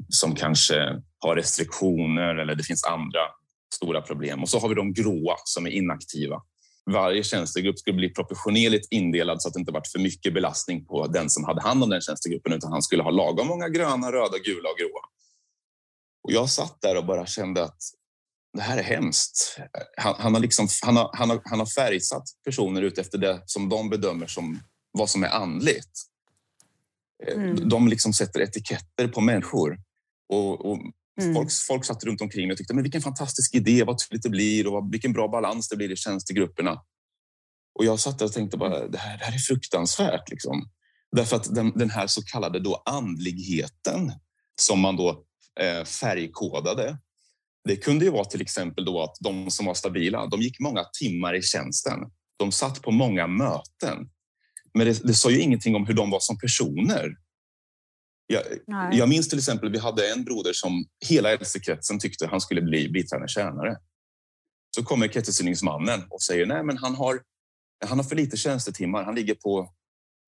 [0.09, 3.19] som kanske har restriktioner eller det finns andra
[3.73, 4.41] stora problem.
[4.41, 6.41] Och så har vi de gråa som är inaktiva.
[6.91, 11.07] Varje tjänstegrupp skulle bli proportionerligt indelad så att det inte varit för mycket belastning på
[11.07, 14.37] den som hade hand om den tjänstegruppen utan han skulle ha lagom många gröna, röda,
[14.37, 15.01] gula och gråa.
[16.23, 17.77] Och jag satt där och bara kände att
[18.53, 19.57] det här är hemskt.
[19.97, 23.43] Han, han, har liksom, han, har, han, har, han har färgsatt personer ut efter det
[23.45, 24.59] som de bedömer som
[24.91, 25.91] vad som är andligt.
[27.27, 27.69] Eh, mm.
[27.69, 29.77] De liksom sätter etiketter på människor.
[30.29, 30.79] Och, och
[31.21, 31.33] mm.
[31.33, 34.67] folk, folk satt runt omkring och tyckte men vilken fantastisk idé, vad tydligt det blir
[34.67, 36.81] och vilken bra balans det blir i tjänstegrupperna.
[37.79, 40.29] Och jag satt där och tänkte bara, det här, det här är fruktansvärt.
[40.29, 40.69] Liksom.
[41.15, 44.11] Därför att den, den här så kallade då andligheten
[44.55, 45.23] som man då
[45.59, 46.97] eh, färgkodade
[47.63, 50.83] det kunde ju vara till exempel då att de som var stabila, de gick många
[50.99, 51.99] timmar i tjänsten.
[52.37, 54.09] De satt på många möten.
[54.73, 57.15] Men det, det sa ju ingenting om hur de var som personer.
[58.27, 58.43] Jag,
[58.91, 62.89] jag minns till exempel, vi hade en broder som hela kretsen tyckte han skulle bli
[62.89, 63.77] biträdande tjänare.
[64.75, 67.21] Så kommer kretsuppsyningsmannen och säger nej, men han har,
[67.85, 69.03] han har för lite tjänstetimmar.
[69.03, 69.73] Han ligger på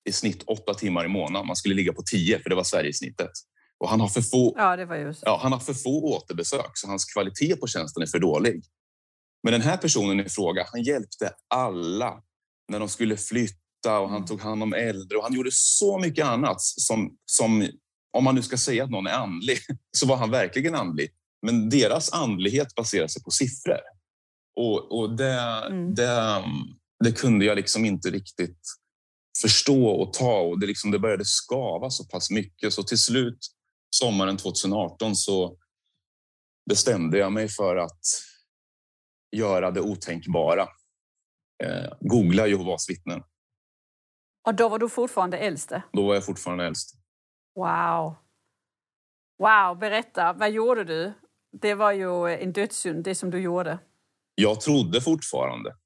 [0.08, 1.46] i snitt åtta timmar i månaden.
[1.46, 3.30] Man skulle ligga på tio, för det var Sverigesnittet.
[3.78, 5.22] Och han har för få, ja, det var just.
[5.24, 8.64] Ja, han har för få återbesök, så hans kvalitet på tjänsten är för dålig.
[9.42, 12.22] Men den här personen i fråga, han hjälpte alla
[12.68, 16.26] när de skulle flytta och han tog hand om äldre och han gjorde så mycket
[16.26, 17.68] annat som, som
[18.16, 19.58] om man nu ska säga att någon är andlig,
[19.96, 21.10] så var han verkligen andlig.
[21.46, 23.80] Men deras andlighet baserar sig på siffror.
[24.56, 25.94] Och, och det, mm.
[25.94, 26.44] det,
[27.04, 28.60] det kunde jag liksom inte riktigt
[29.42, 33.38] förstå och ta och det, liksom, det började skava så pass mycket så till slut
[33.90, 35.58] sommaren 2018 så
[36.70, 38.00] bestämde jag mig för att
[39.36, 40.62] göra det otänkbara.
[41.64, 43.22] Eh, googla Jehovas vittnen.
[44.46, 45.82] Och då var du fortfarande äldste?
[45.92, 46.95] Då var jag fortfarande äldst.
[47.56, 48.16] Wow.
[49.38, 50.32] Wow, berätta.
[50.32, 51.12] Vad gjorde du?
[51.60, 53.78] Det var ju en dödssynd, det som du gjorde.
[54.34, 55.76] Jag trodde fortfarande.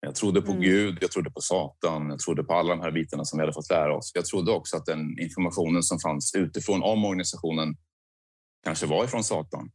[0.00, 0.62] Jag trodde på mm.
[0.62, 3.52] Gud, jag trodde på Satan, jag trodde på alla de här bitarna som vi hade
[3.52, 4.12] fått lära oss.
[4.14, 7.76] Jag trodde också att den informationen som fanns utifrån om organisationen
[8.64, 9.70] kanske var ifrån Satan,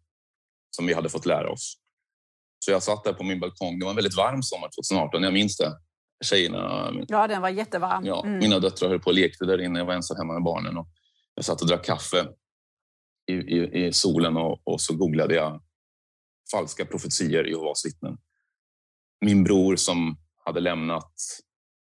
[0.70, 1.78] som vi hade fått lära oss.
[2.60, 3.80] Så jag satt där på min balkong.
[3.80, 5.72] Det var en väldigt varm sommar 2018, jag minns det.
[6.26, 6.92] Tjejerna...
[7.08, 8.06] Ja, den var jättevarm.
[8.06, 8.40] Ja, mm.
[8.40, 9.80] Mina döttrar höll på och lekte där inne.
[9.80, 10.78] Jag var ensam hemma med barnen.
[10.78, 10.88] Och
[11.36, 12.28] jag satt och drack kaffe
[13.32, 15.62] i, i, i solen och, och, så googlade jag
[16.52, 18.18] falska profetier i Jehovas vittnen
[19.22, 21.14] min bror som hade lämnat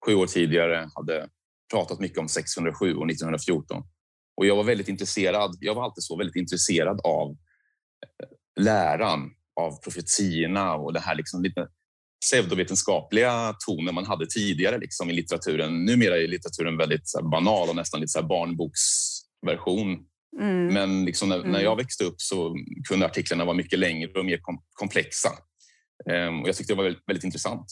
[0.06, 1.30] sju år tidigare hade
[1.74, 3.84] pratat mycket om 607 och 1914.
[4.38, 5.58] Och jag var väldigt intresserad.
[5.60, 11.44] Jag var alltid så väldigt intresserad av eh, läran, av profetierna och det här liksom
[11.44, 11.68] lite
[12.26, 15.86] pseudovetenskapliga tonen man hade tidigare liksom i litteraturen.
[15.86, 19.98] Numera är litteraturen väldigt banal och nästan lite så barnboksversion.
[20.40, 20.74] Mm.
[20.74, 21.52] Men liksom när, mm.
[21.52, 22.56] när, jag växte upp så
[22.90, 25.30] kunde artiklarna vara mycket längre och mer kom komplexa.
[26.12, 27.66] Ehm, och jag tyckte det var väldigt, väldigt intressant.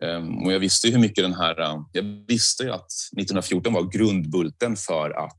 [0.00, 1.60] Ehm, och jag visste hur mycket den här...
[1.60, 5.38] Äh, jag visste att 1914 var grundbulten för att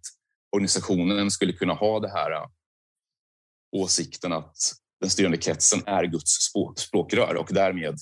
[0.55, 2.45] organisationen skulle kunna ha det här äh,
[3.75, 4.57] åsikten att
[5.01, 6.37] den styrande kretsen är Guds
[6.77, 7.97] språkrör och därmed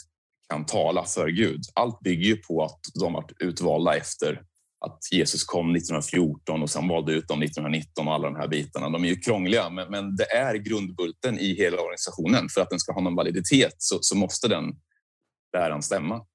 [0.51, 1.61] kan tala för Gud.
[1.73, 4.43] Allt bygger ju på att de varit utvalda efter
[4.85, 8.89] att Jesus kom 1914 och sen valde ut dem 1919 och alla de här bitarna.
[8.89, 12.49] De är ju krångliga, men, men det är grundbulten i hela organisationen.
[12.49, 14.63] För att den ska ha någon validitet så, så måste den
[15.57, 16.25] läran stämma.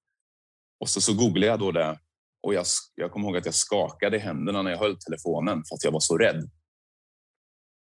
[0.80, 1.98] Och så, så googlade jag då det
[2.42, 5.84] och jag, jag kommer ihåg att jag skakade händerna när jag höll telefonen för att
[5.84, 6.50] jag var så rädd.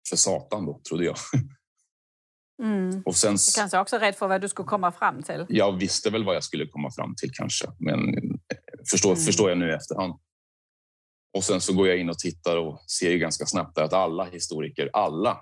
[0.08, 1.16] För Satan då, trodde jag.
[2.62, 3.02] Mm.
[3.06, 5.46] Och sen, du kanske också rädd för vad du skulle komma fram till?
[5.48, 7.98] Jag visste väl vad jag skulle komma fram till kanske, men
[8.90, 9.24] förstår, mm.
[9.24, 10.14] förstår jag nu i efterhand.
[11.36, 14.24] Och sen så går jag in och tittar och ser ju ganska snabbt att alla
[14.24, 15.38] historiker, alla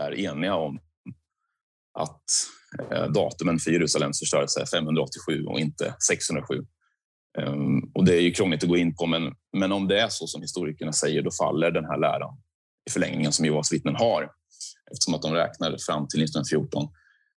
[0.00, 0.78] är eniga om
[1.98, 2.22] att
[2.90, 6.66] eh, datumen för Jerusalems förstörelse är 587 och inte 607.
[7.38, 10.08] Ehm, och det är ju krångligt att gå in på, men, men om det är
[10.08, 12.36] så som historikerna säger, då faller den här läran
[12.88, 14.30] i förlängningen som Jehovas vittnen har,
[14.92, 16.88] eftersom att de räknade fram till 1914.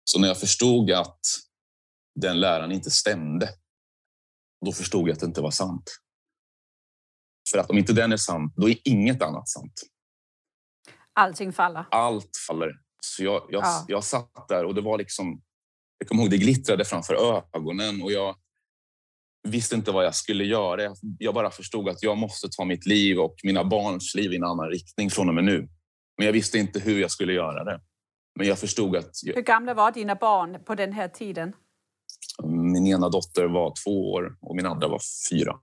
[0.03, 1.19] Så när jag förstod att
[2.15, 3.49] den läran inte stämde,
[4.65, 5.83] då förstod jag att det inte var sant.
[7.51, 9.81] För att om inte den är sann, då är inget annat sant.
[11.13, 11.85] Allting faller?
[11.91, 12.71] Allt faller.
[12.99, 13.85] Så jag, jag, ja.
[13.87, 15.41] jag satt där och det var liksom...
[15.97, 17.15] Jag kommer ihåg, det glittrade framför
[17.55, 18.35] ögonen och jag
[19.47, 20.95] visste inte vad jag skulle göra.
[21.19, 24.43] Jag bara förstod att jag måste ta mitt liv och mina barns liv i en
[24.43, 25.69] annan riktning från och med nu.
[26.17, 27.81] Men jag visste inte hur jag skulle göra det.
[28.35, 29.11] Men jag förstod att...
[29.35, 31.53] Hur gamla var dina barn på den här tiden?
[32.43, 35.59] Min ena dotter var två år och min andra var fyra.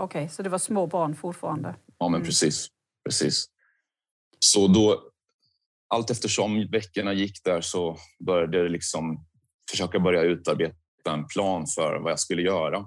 [0.00, 1.76] Okej, okay, så det var små barn fortfarande?
[1.98, 2.26] Ja, men mm.
[2.26, 2.68] precis.
[3.04, 3.46] precis.
[4.38, 5.10] Så då,
[5.88, 9.26] allt eftersom veckorna gick där så började jag liksom
[9.70, 10.74] försöka börja utarbeta
[11.08, 12.86] en plan för vad jag skulle göra.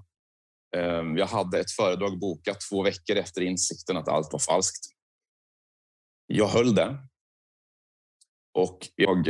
[0.78, 4.86] Ehm, jag hade ett föredrag bokat två veckor efter insikten att allt var falskt.
[6.32, 6.98] Jag höll det.
[8.54, 9.28] Och jag,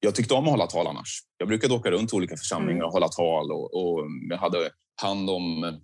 [0.00, 1.18] jag tyckte om att hålla tal annars.
[1.38, 2.86] Jag brukade åka runt till olika församlingar mm.
[2.86, 4.70] och hålla tal och, och jag hade
[5.02, 5.80] hand om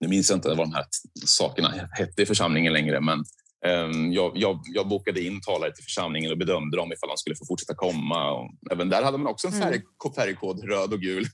[0.00, 0.84] nu minns jag inte vad de här
[1.26, 3.24] sakerna hette i församlingen längre, men
[3.66, 7.36] ehm, jag, jag, jag, bokade in talare till församlingen och bedömde dem ifall de skulle
[7.36, 8.32] få fortsätta komma.
[8.32, 10.14] Och även där hade man också en färg, mm.
[10.16, 11.26] färgkod, röd och gul.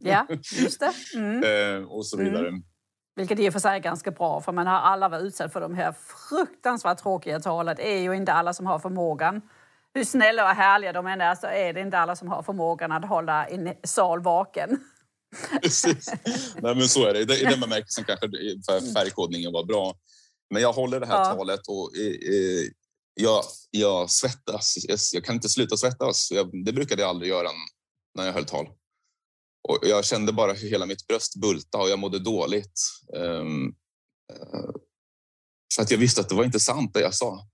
[0.00, 0.26] Ja,
[0.60, 0.92] just det.
[1.18, 1.44] Mm.
[1.44, 2.48] Ehm, och så vidare.
[2.48, 2.62] Mm.
[3.20, 5.60] Vilket i och för sig är ganska bra, för man har alla varit utsatt för
[5.60, 5.94] de här
[6.28, 7.76] fruktansvärt tråkiga talen.
[7.76, 9.42] Det är ju inte alla som har förmågan.
[9.94, 12.92] Hur snälla och härliga de än är så är det inte alla som har förmågan
[12.92, 14.80] att hålla en sal vaken.
[15.62, 16.12] Precis.
[16.56, 17.40] Nej, men så är det.
[17.40, 18.26] I den bemärkelsen kanske
[18.94, 19.94] färgkodningen var bra.
[20.50, 21.34] Men jag håller det här ja.
[21.34, 22.68] talet och eh,
[23.14, 24.74] jag, jag svettas.
[25.12, 26.32] Jag, kan inte sluta svettas.
[26.64, 27.48] Det brukade jag aldrig göra
[28.14, 28.66] när jag höll tal.
[29.68, 32.80] Och jag kände bara hur hela mitt bröst bulta och jag mådde dåligt.
[33.16, 33.66] Um,
[34.32, 34.70] uh,
[35.74, 37.46] för att jag visste att det var inte sant det jag sa.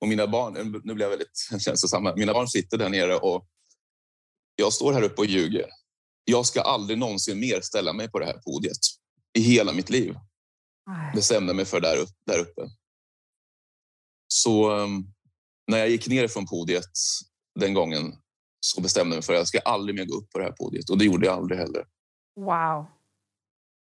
[0.00, 3.46] Och mina barn, nu blir jag väldigt känslosam, mina barn sitter där nere och
[4.56, 5.68] jag står här uppe och ljuger.
[6.24, 8.78] Jag ska aldrig någonsin mer ställa mig på det här podiet
[9.38, 10.14] i hela mitt liv.
[11.14, 12.62] Bestämde mig för där, där uppe.
[14.28, 15.14] Så um,
[15.66, 16.90] när jag gick ner från podiet
[17.60, 18.12] den gången
[18.64, 20.52] så bestämde jag mig för att jag ska aldrig mer gå upp på det här
[20.52, 21.84] podiet och det gjorde jag aldrig heller.
[22.36, 22.86] Wow.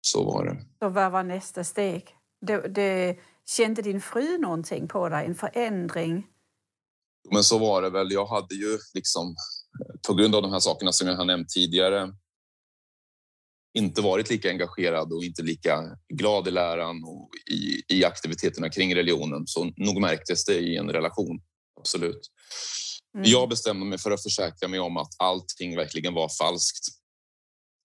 [0.01, 0.65] Så var det.
[0.79, 2.15] Så vad var nästa steg?
[2.45, 6.27] Det, det, kände din fru någonting på dig, en förändring?
[7.31, 8.11] Men så var det väl.
[8.11, 9.35] Jag hade ju liksom
[10.07, 12.13] på grund av de här sakerna som jag har nämnt tidigare
[13.73, 18.95] inte varit lika engagerad och inte lika glad i läran och i, i aktiviteterna kring
[18.95, 19.47] religionen.
[19.47, 21.41] Så nog märktes det i en relation,
[21.79, 22.31] absolut.
[23.15, 23.29] Mm.
[23.29, 26.85] Jag bestämde mig för att försäkra mig om att allting verkligen var falskt.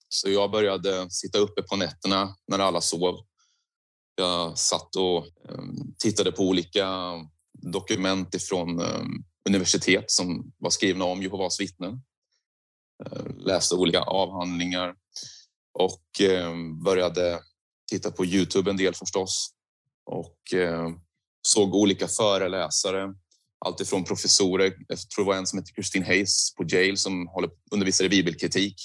[0.08, 3.16] Så jag började sitta uppe på nätterna när alla sov.
[4.14, 6.88] Jag satt och ehm, tittade på olika
[7.52, 12.02] dokument ifrån ehm, universitet som var skrivna om Jehovas vittnen.
[13.06, 14.94] Ehm, läste olika avhandlingar
[15.78, 16.02] och
[16.84, 17.40] började
[17.90, 19.50] titta på Youtube en del förstås
[20.06, 20.38] och
[21.46, 23.14] såg olika föreläsare
[23.64, 27.50] alltifrån professorer, jag tror det var en som heter Christine Hayes på Yale som håller,
[27.72, 28.76] undervisar i bibelkritik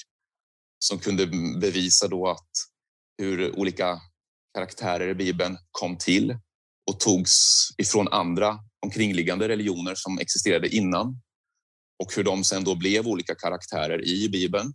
[0.80, 1.28] som kunde
[1.62, 2.50] bevisa då att
[3.18, 4.00] hur olika
[4.54, 6.38] karaktärer i Bibeln kom till
[6.92, 11.22] och togs ifrån andra omkringliggande religioner som existerade innan
[12.04, 14.74] och hur de sen då blev olika karaktärer i Bibeln.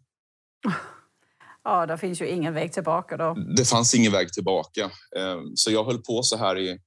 [1.65, 3.35] Ja, det finns ju ingen väg tillbaka då.
[3.57, 4.85] Det fanns ingen väg tillbaka.
[5.17, 6.79] Eh, så jag höll på så här i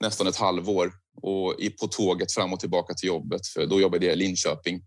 [0.00, 4.12] nästan ett halvår och på tåget fram och tillbaka till jobbet, för då jobbade jag
[4.12, 4.82] i Linköping.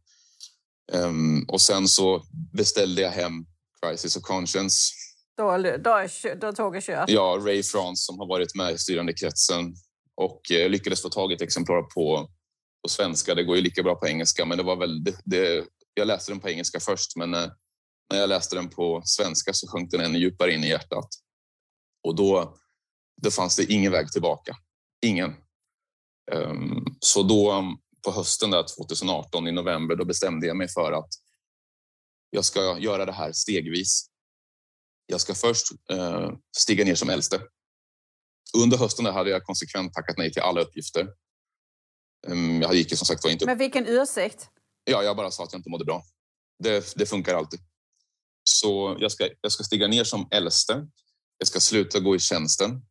[0.92, 3.46] Um, och sen så beställde jag hem
[3.82, 4.94] Crisis of Conscience.
[5.38, 6.08] Då, då,
[6.42, 7.10] då tåget kört?
[7.10, 9.76] Ja, Ray France som har varit med i styrande kretsen
[10.16, 12.30] och eh, lyckades få tag i ett exemplar på,
[12.84, 13.36] på svenska.
[13.36, 16.32] Det går ju lika bra på engelska, men det var väl det, det jag läste
[16.32, 17.52] den på engelska först, men när, eh,
[18.12, 21.08] när jag läste den på svenska så sjönk den ännu djupare in i hjärtat.
[22.04, 22.58] Och då,
[23.22, 24.56] då fanns det ingen väg tillbaka.
[25.06, 25.36] Ingen.
[26.32, 30.92] Ehm, så då um, på hösten där 2018 i november, då bestämde jag mig för
[30.92, 31.10] att
[32.30, 34.06] jag ska göra det här stegvis.
[35.06, 37.42] Jag ska först eh, stiga ner som äldste.
[38.58, 41.08] Under hösten hade jag konsekvent tackat nej till alla uppgifter.
[42.28, 43.46] Ehm, jag gick som sagt var inte...
[43.46, 44.50] Men vilken ursäkt?
[44.84, 46.04] Ja, jag bara sa att jag inte mådde bra.
[46.64, 47.60] Det, det funkar alltid.
[48.44, 50.88] Så jag ska, jag ska stiga ner som äldste.
[51.38, 52.82] Jag ska sluta gå i tjänsten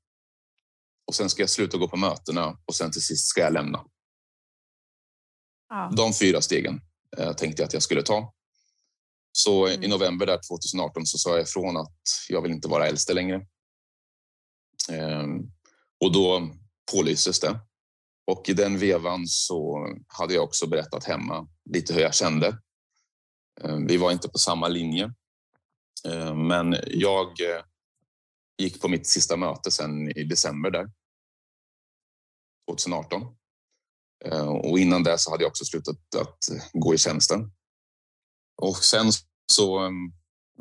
[1.10, 3.84] och sen ska jag sluta gå på mötena och sen till sist ska jag lämna.
[5.68, 5.92] Ja.
[5.96, 6.80] De fyra stegen
[7.18, 8.34] eh, tänkte jag att jag skulle ta.
[9.32, 9.82] Så mm.
[9.82, 11.96] i november där 2018 så sa jag ifrån att
[12.28, 13.46] jag vill inte vara äldste längre.
[14.90, 15.38] Ehm,
[16.00, 16.50] och då
[16.92, 17.60] pålystes det.
[18.26, 22.58] Och i den vevan så hade jag också berättat hemma lite hur jag kände.
[23.60, 25.14] Ehm, vi var inte på samma linje.
[26.08, 27.62] Ehm, men jag eh,
[28.60, 30.90] gick på mitt sista möte sen i december där.
[32.70, 33.22] 2018.
[34.24, 36.38] Eh, och innan det så hade jag också slutat att
[36.72, 37.52] gå i tjänsten.
[38.62, 39.06] Och sen
[39.52, 40.12] så ehm,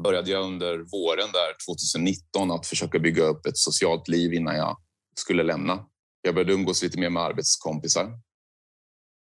[0.04, 4.78] började jag under våren där 2019 att försöka bygga upp ett socialt liv innan jag
[5.20, 5.86] skulle lämna.
[6.22, 8.20] Jag började umgås lite mer med arbetskompisar.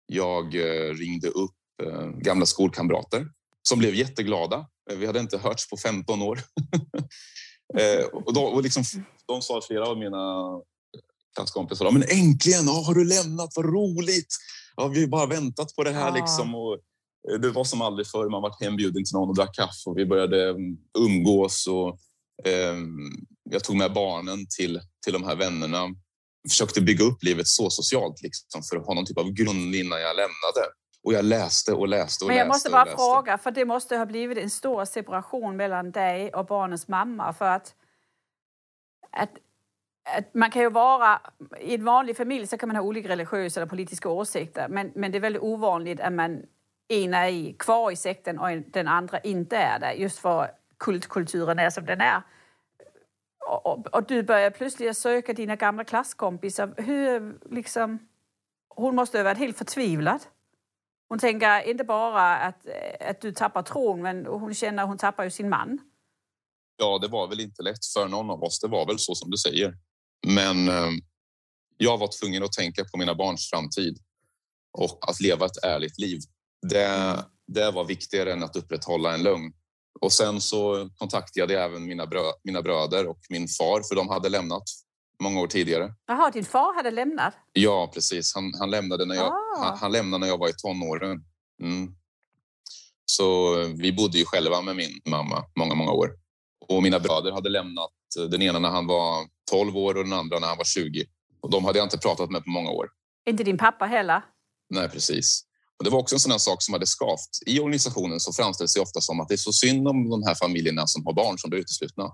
[0.06, 3.26] Jag eh, ringde upp eh, gamla skolkamrater
[3.68, 4.68] som blev jätteglada.
[4.90, 6.40] Vi hade inte hörts på 15 år.
[8.12, 8.82] och de, och liksom,
[9.26, 10.44] de sa flera av mina
[11.37, 11.90] klasskompisar.
[11.90, 13.51] Men äntligen, oh, har du lämnat?
[13.57, 14.33] Vad roligt!
[14.77, 16.09] Ja, vi har bara väntat på det här.
[16.09, 16.14] Ja.
[16.14, 16.75] Liksom, och
[17.29, 18.29] eh, det var som aldrig förr.
[18.31, 21.66] Man var hembjuden till någon och drack kaffe och vi började mm, umgås.
[21.66, 21.88] Och,
[22.49, 22.77] eh,
[23.51, 25.79] jag tog med barnen till, till de här vännerna.
[26.49, 30.01] Försökte bygga upp livet så socialt liksom, för att ha någon typ av grund innan
[30.01, 30.72] jag lämnade.
[31.05, 33.97] Och jag läste och läste och Men jag läste måste bara fråga, för det måste
[33.97, 37.32] ha blivit en stor separation mellan dig och barnens mamma.
[37.32, 37.74] För att,
[39.12, 39.30] att
[40.32, 41.20] man kan ju vara,
[41.61, 45.12] I en vanlig familj så kan man ha olika religiösa eller politiska åsikter men, men
[45.12, 46.42] det är väldigt ovanligt att man
[46.88, 51.70] ena är kvar i sekten och den andra inte är det just för kultkulturen är
[51.70, 52.22] som den är.
[53.46, 56.74] Och, och, och, du börjar plötsligt söka dina gamla klasskompisar.
[56.76, 57.98] Hur, liksom,
[58.68, 60.20] hon måste ha varit helt förtvivlad.
[61.09, 62.66] Hon tänker inte bara att,
[63.00, 65.78] att du tappar tron, men hon känner att hon tappar ju sin man.
[66.76, 68.61] Ja, det var väl inte lätt för någon av oss.
[68.61, 69.74] Det var väl så som du säger.
[70.26, 70.90] Men eh,
[71.76, 73.98] jag var tvungen att tänka på mina barns framtid
[74.72, 76.20] och att leva ett ärligt liv.
[76.70, 79.52] Det, det var viktigare än att upprätthålla en lögn.
[80.00, 84.08] Och sen så kontaktade jag även mina, brö mina bröder och min far, för de
[84.08, 84.62] hade lämnat
[85.22, 85.94] många år tidigare.
[86.06, 87.34] Jaha, din far hade lämnat?
[87.52, 88.34] Ja, precis.
[88.34, 89.64] Han, han, lämnade, när jag, ah.
[89.64, 91.24] han, han, lämnade när jag var i tonåren.
[91.62, 91.94] Mm.
[93.04, 96.10] Så vi bodde ju själva med min mamma många, många år.
[96.68, 97.90] Och mina bröder hade lämnat,
[98.30, 101.05] den ena när han var 12 år och den andra när han var 20.
[101.40, 102.88] Och de hade jag inte pratat med på många år.
[103.28, 104.22] Inte din pappa heller?
[104.70, 105.42] Nej, precis.
[105.78, 107.30] Och det var också en sån sak som hade skavt.
[107.47, 110.34] I organisationen så framställs det ofta som att det är så synd om de här
[110.34, 112.05] familjerna som har barn som blir uteslutna.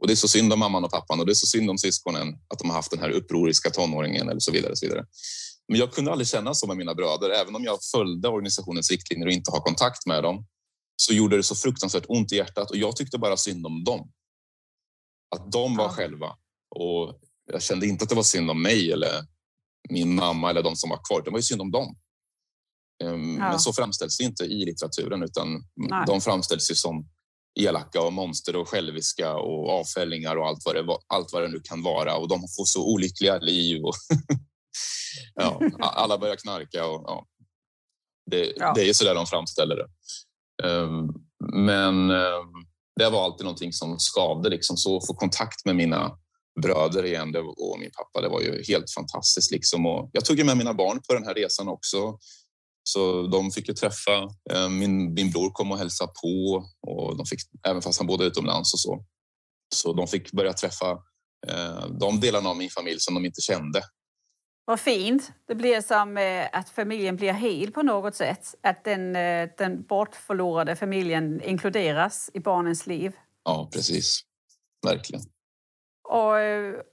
[0.00, 1.78] Och det är så synd om mamman och pappan och det är så synd om
[1.78, 4.72] syskonen att de har haft den här upproriska tonåringen eller så vidare.
[4.72, 5.04] Och så vidare.
[5.68, 7.30] Men jag kunde aldrig känna så med mina bröder.
[7.30, 10.46] Även om jag följde organisationens riktlinjer och inte har kontakt med dem
[10.96, 14.12] så gjorde det så fruktansvärt ont i hjärtat och jag tyckte bara synd om dem.
[15.36, 15.90] Att de var ja.
[15.90, 16.36] själva.
[16.70, 17.20] Och
[17.52, 19.24] jag kände inte att det var synd om mig eller
[19.90, 21.22] min mamma eller de som var kvar.
[21.22, 21.96] Det var ju synd om dem.
[23.04, 23.48] Ehm, ja.
[23.48, 26.04] Men så framställs det inte i litteraturen utan Nej.
[26.06, 27.08] de framställs ju som
[27.60, 31.60] elaka och monster och själviska och avfällingar och allt vad, det, allt vad det nu
[31.64, 32.16] kan vara.
[32.16, 33.84] Och de får så olyckliga liv.
[33.84, 33.94] Och
[35.34, 36.86] ja, alla börjar knarka.
[36.86, 37.26] Och, ja.
[38.30, 38.72] Det, ja.
[38.74, 39.88] det är så där de framställer det.
[40.68, 41.08] Ehm,
[41.66, 42.52] men ehm,
[42.96, 44.48] det var alltid någonting som skavde.
[44.48, 44.76] Liksom.
[44.76, 46.18] Så att få kontakt med mina
[46.60, 49.50] bröder igen och min pappa, det var ju helt fantastiskt.
[49.50, 49.86] Liksom.
[49.86, 52.18] Och jag tog med mina barn på den här resan också.
[52.82, 57.26] Så de fick ju träffa, eh, min, min bror kom och hälsade på och de
[57.26, 59.04] fick, även fast han bodde utomlands och så.
[59.74, 60.90] Så de fick börja träffa
[61.48, 63.82] eh, de delarna av min familj som de inte kände.
[64.64, 65.32] Vad fint.
[65.48, 68.54] Det blir som eh, att familjen blir hel på något sätt.
[68.62, 69.12] Att den,
[69.58, 73.12] den bortförlorade familjen inkluderas i barnens liv.
[73.44, 74.20] Ja, precis.
[74.86, 75.22] Verkligen.
[76.10, 76.34] Och,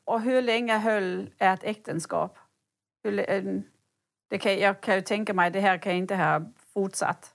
[0.06, 2.38] och hur länge höll ert äktenskap?
[3.04, 3.12] Hur,
[4.30, 7.34] det kan, jag kan ju tänka mig, det här kan inte ha fortsatt.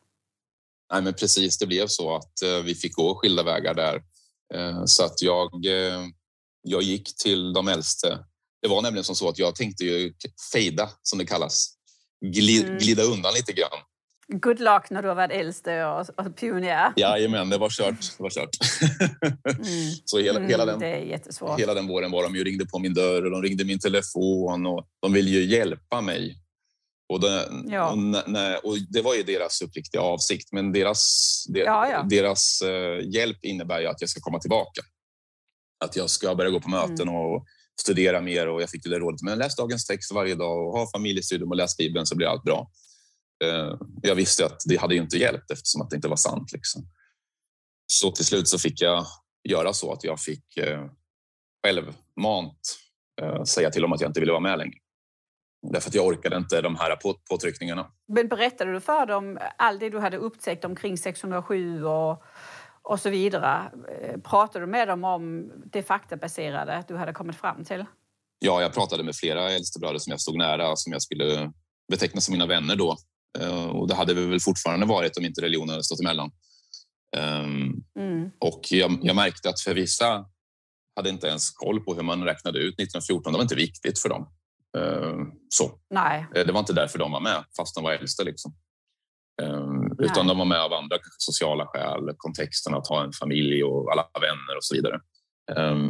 [0.93, 1.59] Nej, men precis.
[1.59, 4.03] Det blev så att eh, vi fick gå skilda vägar där.
[4.55, 6.07] Eh, så att jag, eh,
[6.63, 8.19] jag gick till de äldste.
[8.63, 10.15] Det var nämligen som så att jag tänkte ju
[10.53, 11.75] fejda, som det kallas.
[12.21, 12.79] Glid, mm.
[12.79, 13.79] Glida undan lite grann.
[14.33, 16.93] Good luck när du har varit äldste och, och pionjär.
[16.97, 18.17] Jajamän, det var kört.
[18.17, 18.49] Det var kört.
[19.45, 19.93] Mm.
[20.05, 20.83] så hela, mm, hela, den,
[21.59, 24.67] hela den våren var de ju ringde på min dörr och de ringde min telefon
[24.67, 26.39] och de ville ju hjälpa mig.
[27.13, 27.91] Och det, ja.
[27.93, 31.03] och, och det var ju deras uppriktiga avsikt, men deras,
[31.49, 32.03] de, ja, ja.
[32.11, 34.83] deras uh, hjälp innebär ju att jag ska komma tillbaka.
[35.85, 37.15] Att jag ska börja gå på möten mm.
[37.15, 37.45] och
[37.81, 39.23] studera mer och jag fick det rådet.
[39.23, 42.43] Men läs dagens text varje dag och ha familjestudium och läs Bibeln så blir allt
[42.43, 42.71] bra.
[43.43, 46.53] Uh, jag visste att det hade ju inte hjälpt eftersom att det inte var sant.
[46.53, 46.83] Liksom.
[47.87, 49.07] Så till slut så fick jag
[49.49, 50.87] göra så att jag fick uh,
[51.67, 52.79] självmant
[53.23, 54.79] uh, säga till dem att jag inte ville vara med längre.
[55.71, 56.97] Därför att jag orkade inte de här
[57.31, 57.93] påtryckningarna.
[58.09, 62.23] Men berättade du för dem allt det du hade upptäckt omkring 607 och,
[62.83, 63.73] och så vidare?
[64.03, 67.85] Eh, pratade du med dem om det faktabaserade du hade kommit fram till?
[68.39, 71.53] Ja, jag pratade med flera äldstebröder som jag stod nära, som jag skulle
[71.89, 72.97] beteckna som mina vänner då.
[73.39, 76.31] Eh, och det hade vi väl fortfarande varit om inte religionen hade stått emellan.
[77.17, 78.31] Ehm, mm.
[78.41, 80.27] Och jag, jag, märkte att för vissa
[80.97, 83.33] hade inte ens koll på hur man räknade ut 1914.
[83.33, 84.29] Det var inte viktigt för dem.
[84.79, 85.17] Eh,
[85.49, 85.79] så.
[85.91, 86.27] Nej.
[86.35, 88.25] Eh, det var inte därför de var med, fast de var äldste.
[88.25, 88.55] Liksom.
[89.43, 93.93] Eh, utan de var med av andra sociala skäl, kontexten att ha en familj och
[93.93, 95.01] alla vänner och så vidare.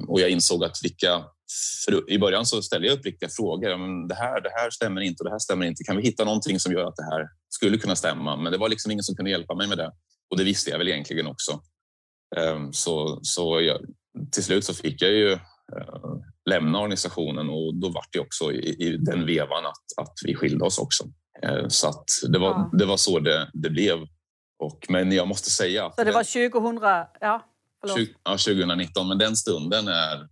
[0.08, 1.24] Och jag insåg att vilka...
[2.08, 3.76] I början så ställde jag uppriktiga frågor.
[3.76, 5.84] Men det, här, det här stämmer inte och det här stämmer inte.
[5.84, 8.36] Kan vi hitta någonting som gör att det här skulle kunna stämma?
[8.36, 9.92] Men det var liksom ingen som kunde hjälpa mig med det.
[10.30, 11.60] Och det visste jag väl egentligen också.
[12.72, 13.80] Så, så jag,
[14.32, 15.38] till slut så fick jag ju
[16.50, 20.64] lämna organisationen och då var det också i, i den vevan att, att vi skilde
[20.64, 21.04] oss också.
[21.42, 22.70] Eh, så att det var, ja.
[22.72, 23.98] det var så det, det blev.
[24.58, 25.86] Och, men jag måste säga...
[25.86, 26.80] Att så det var 2000...
[27.20, 27.42] Ja,
[27.96, 30.28] 20, ja, 2019, men den stunden är,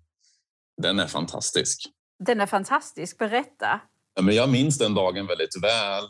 [0.83, 1.87] den är fantastisk.
[2.24, 3.18] Den är fantastisk.
[3.18, 3.81] Berätta.
[4.14, 6.05] Ja, men jag minns den dagen väldigt väl.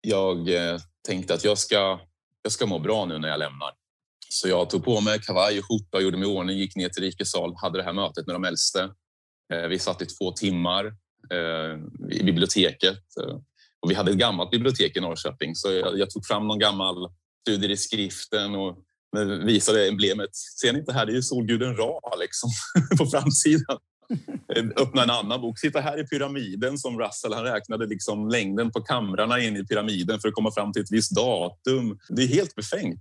[0.00, 2.00] Jag eh, tänkte att jag ska,
[2.42, 3.70] jag ska må bra nu när jag lämnar.
[4.28, 7.02] Så jag tog på mig kavaj och skjorta gjorde mig i ordning, gick ner till
[7.02, 8.90] rikessal, hade det här mötet med de äldste.
[9.52, 10.84] Eh, vi satt i två timmar
[11.32, 11.78] eh,
[12.18, 13.02] i biblioteket
[13.80, 17.10] och vi hade ett gammalt bibliotek i Norrköping så jag, jag tog fram någon gammal
[17.42, 18.78] studier i skriften och
[19.44, 20.36] visade emblemet.
[20.60, 21.06] Ser ni inte här?
[21.06, 22.50] Det är ju solguden Ra liksom,
[22.98, 23.78] på framsidan.
[24.76, 25.58] Öppna en annan bok.
[25.58, 27.32] Sitta här i pyramiden som Russell.
[27.32, 30.92] Han räknade liksom längden på kamrarna in i pyramiden för att komma fram till ett
[30.92, 31.98] visst datum.
[32.08, 33.00] Det är helt befängt.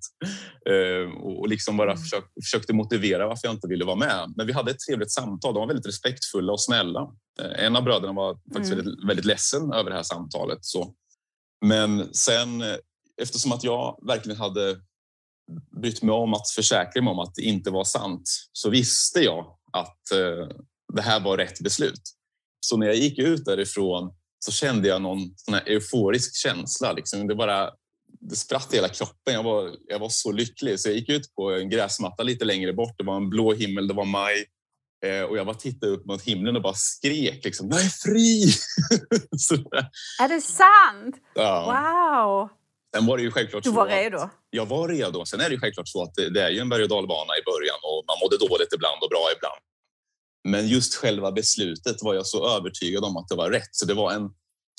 [1.24, 2.04] Och liksom bara mm.
[2.04, 4.34] försök, försökte motivera varför jag inte ville vara med.
[4.36, 5.54] Men vi hade ett trevligt samtal.
[5.54, 7.08] De var väldigt respektfulla och snälla.
[7.58, 8.86] En av bröderna var faktiskt mm.
[8.86, 10.60] väldigt, väldigt ledsen över det här samtalet.
[10.62, 10.94] Så.
[11.66, 12.64] Men sen
[13.22, 14.78] eftersom att jag verkligen hade
[15.82, 19.46] brytt mig om att försäkra mig om att det inte var sant så visste jag
[19.74, 20.48] att eh,
[20.96, 22.02] det här var rätt beslut.
[22.60, 26.92] Så när jag gick ut därifrån så kände jag någon sån euforisk känsla.
[26.92, 27.28] Liksom.
[27.28, 27.70] Det, bara,
[28.20, 29.34] det spratt i hela kroppen.
[29.34, 30.80] Jag var, jag var så lycklig.
[30.80, 32.98] Så jag gick ut på en gräsmatta lite längre bort.
[32.98, 34.46] Det var en blå himmel, det var maj.
[35.06, 38.44] Eh, och jag bara tittade upp mot himlen och bara skrek liksom, jag är fri!
[40.22, 41.16] är det sant?
[41.36, 41.66] Ja.
[41.66, 42.50] Wow!
[42.96, 44.30] Sen var det ju självklart du var redo?
[44.50, 45.26] Jag var redo.
[45.26, 47.34] Sen är det ju självklart så att det, det är ju en berg och dalbana
[47.40, 49.62] i början och man mådde dåligt ibland och bra ibland.
[50.44, 53.70] Men just själva beslutet var jag så övertygad om att det var rätt.
[53.72, 54.30] Så det var en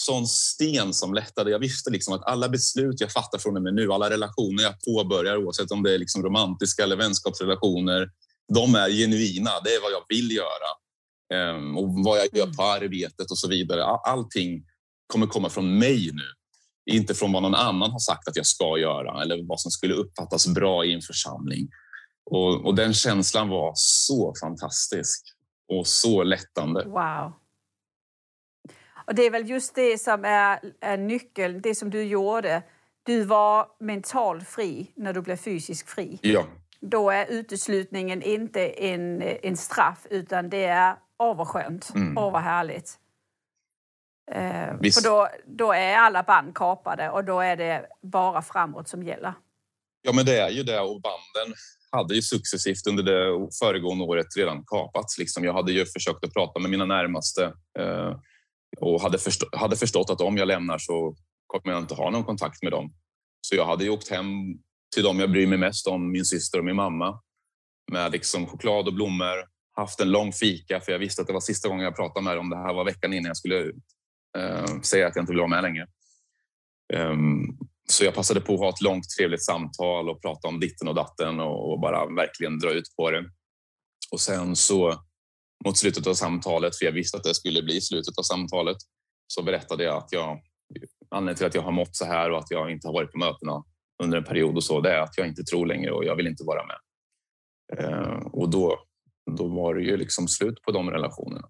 [0.02, 1.50] sån sten som lättade.
[1.50, 4.80] Jag visste liksom att alla beslut jag fattar från och med nu, alla relationer jag
[4.80, 8.10] påbörjar, oavsett om det är liksom romantiska eller vänskapsrelationer,
[8.54, 9.50] de är genuina.
[9.64, 10.70] Det är vad jag vill göra.
[11.34, 12.56] Um, och vad jag gör mm.
[12.56, 13.84] på arbetet och så vidare.
[13.84, 14.64] Allting
[15.06, 16.24] kommer komma från mig nu.
[16.94, 19.94] Inte från vad någon annan har sagt att jag ska göra eller vad som skulle
[19.94, 21.68] uppfattas bra i en församling.
[22.30, 25.33] Och, och den känslan var så fantastisk
[25.68, 26.84] och så lättande.
[26.84, 27.32] Wow.
[29.06, 32.62] Och det är väl just det som är, är nyckeln, det som du gjorde.
[33.02, 36.18] Du var mentalt fri när du blev fysiskt fri.
[36.22, 36.46] Ja.
[36.80, 41.92] Då är uteslutningen inte en, en straff utan det är överskönt.
[41.94, 42.18] Mm.
[42.18, 42.98] Åh, vad härligt.
[44.30, 49.02] Eh, för då, då är alla band kapade och då är det bara framåt som
[49.02, 49.34] gäller.
[50.02, 51.54] Ja, men det är ju det och banden
[51.94, 55.18] hade ju successivt under det föregående året redan kapats.
[55.18, 55.44] Liksom.
[55.44, 57.44] Jag hade ju försökt att prata med mina närmaste
[57.78, 58.16] eh,
[58.80, 61.16] och hade, förstå hade förstått att om jag lämnar så
[61.46, 62.94] kommer jag inte ha någon kontakt med dem.
[63.40, 64.26] Så jag hade ju åkt hem
[64.94, 67.20] till dem jag bryr mig mest om, min syster och min mamma,
[67.92, 71.40] med liksom choklad och blommor, haft en lång fika för jag visste att det var
[71.40, 72.50] sista gången jag pratade med dem.
[72.50, 73.60] Det här var veckan innan jag skulle
[74.38, 75.86] eh, säga att jag inte vill vara med längre.
[76.94, 77.58] Um,
[77.88, 80.94] så jag passade på att ha ett långt trevligt samtal och prata om ditten och
[80.94, 83.24] datten och, bara verkligen dra ut på det.
[84.10, 85.04] Och sen så
[85.64, 88.76] mot slutet av samtalet, för jag visste att det skulle bli slutet av samtalet,
[89.26, 90.40] så berättade jag att jag
[91.10, 93.18] anledningen till att jag har mått så här och att jag inte har varit på
[93.18, 93.64] mötena
[94.02, 96.26] under en period och så, det är att jag inte tror längre och jag vill
[96.26, 96.76] inte vara med.
[97.78, 98.78] Eh, och då,
[99.30, 101.48] då var det ju liksom slut på de relationerna.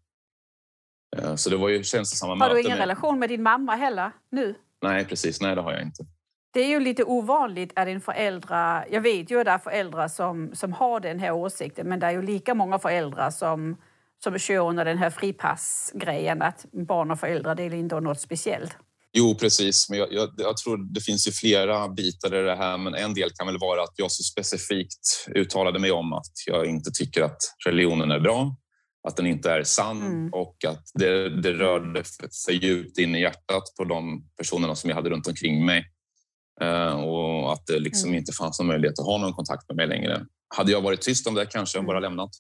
[1.17, 2.49] Eh, så det var ju känslosamma möten.
[2.49, 2.79] Har du ingen med...
[2.79, 4.55] relation med din mamma heller nu?
[4.83, 5.41] Nej, precis.
[5.41, 6.07] Nej, det har jag inte.
[6.55, 8.85] Det är ju lite ovanligt att en förälder...
[8.91, 12.07] Jag vet ju att det är föräldrar som, som har den här åsikten men det
[12.07, 13.77] är ju lika många föräldrar som,
[14.25, 18.77] som kör under den här fripassgrejen att barn och föräldrar det är inte något speciellt.
[19.17, 19.91] Jo, precis.
[19.91, 23.15] Men jag, jag, jag, tror det finns ju flera bitar i det här, men en
[23.15, 27.23] del kan väl vara att jag så specifikt uttalade mig om att jag inte tycker
[27.23, 28.57] att religionen är bra,
[29.09, 30.33] att den inte är sann mm.
[30.33, 32.03] och att det, det rörde
[32.47, 35.94] för djupt in i hjärtat på de personerna som jag hade runt omkring mig.
[36.63, 38.19] Uh, och att det liksom mm.
[38.19, 40.27] inte fanns någon möjlighet att ha någon kontakt med mig längre.
[40.57, 41.87] Hade jag varit tyst om det kanske mm.
[41.87, 42.31] bara lämnat.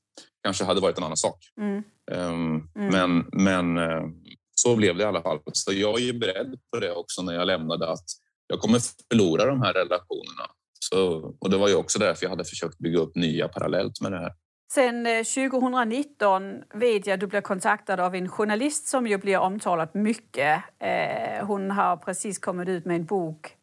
[0.44, 1.38] Kanske hade varit en annan sak.
[1.60, 1.82] Mm.
[2.10, 4.08] Um, men men uh,
[4.54, 5.38] så blev det i alla fall.
[5.52, 8.04] Så jag är beredd på det också när jag lämnade att
[8.46, 10.46] jag kommer förlora de här relationerna.
[10.80, 14.12] Så, och det var ju också därför jag hade försökt bygga upp nya parallellt med
[14.12, 14.32] det här.
[14.72, 19.38] Sen 2019 eh, vet jag att du blev kontaktad av en journalist som ju blir
[19.38, 20.62] omtalat mycket.
[20.78, 23.56] Eh, hon har precis kommit ut med en bok,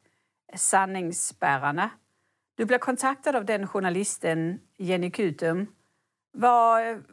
[0.54, 1.90] Sanningsbärarna.
[2.56, 5.68] Du blev kontaktad av den journalisten, Jenny Kutum.
[6.34, 7.04] Vad,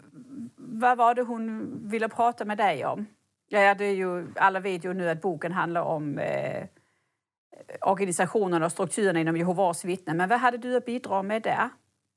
[0.57, 3.07] vad var det hon ville prata med dig om?
[3.49, 6.67] Ja, det är ju, alla vet ju nu att boken handlar om eh,
[7.81, 10.17] organisationen och strukturerna inom Jehovas vittnen.
[10.17, 11.69] Men vad hade du att bidra med där?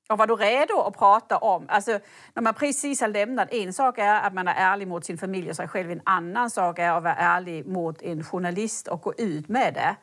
[0.10, 1.66] Och var du redo att prata om...
[1.68, 2.00] Alltså,
[2.34, 3.54] när man precis har lämnat...
[3.54, 5.92] En sak är att man är ärlig mot sin familj och sig själv.
[5.92, 9.96] En annan sak är att vara ärlig mot en journalist och gå ut med det.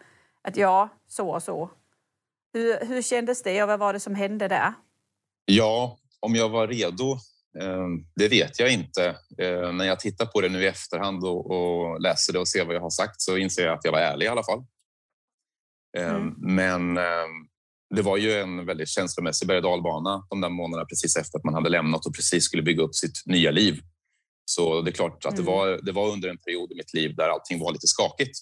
[0.49, 1.71] Att ja, så och så.
[2.53, 4.75] Hur, hur kändes det och vad var det som hände där?
[5.45, 7.19] Ja, om jag var redo
[7.61, 9.17] Ehm, det vet jag inte.
[9.39, 12.75] Ehm, när jag tittar på det nu i efterhand och, läser det och ser vad
[12.75, 14.65] jag har sagt så inser jag att jag var ärlig i alla fall.
[15.99, 16.35] Ehm, mm.
[16.39, 16.95] Men
[17.95, 21.55] det var ju en väldigt känslomässig berg dalbana de där månaderna precis efter att man
[21.55, 23.81] hade lämnat och precis skulle bygga upp sitt nya liv.
[24.45, 25.55] Så det är klart att det, mm.
[25.55, 28.39] var, det var under en period i mitt liv där allting var lite skakigt.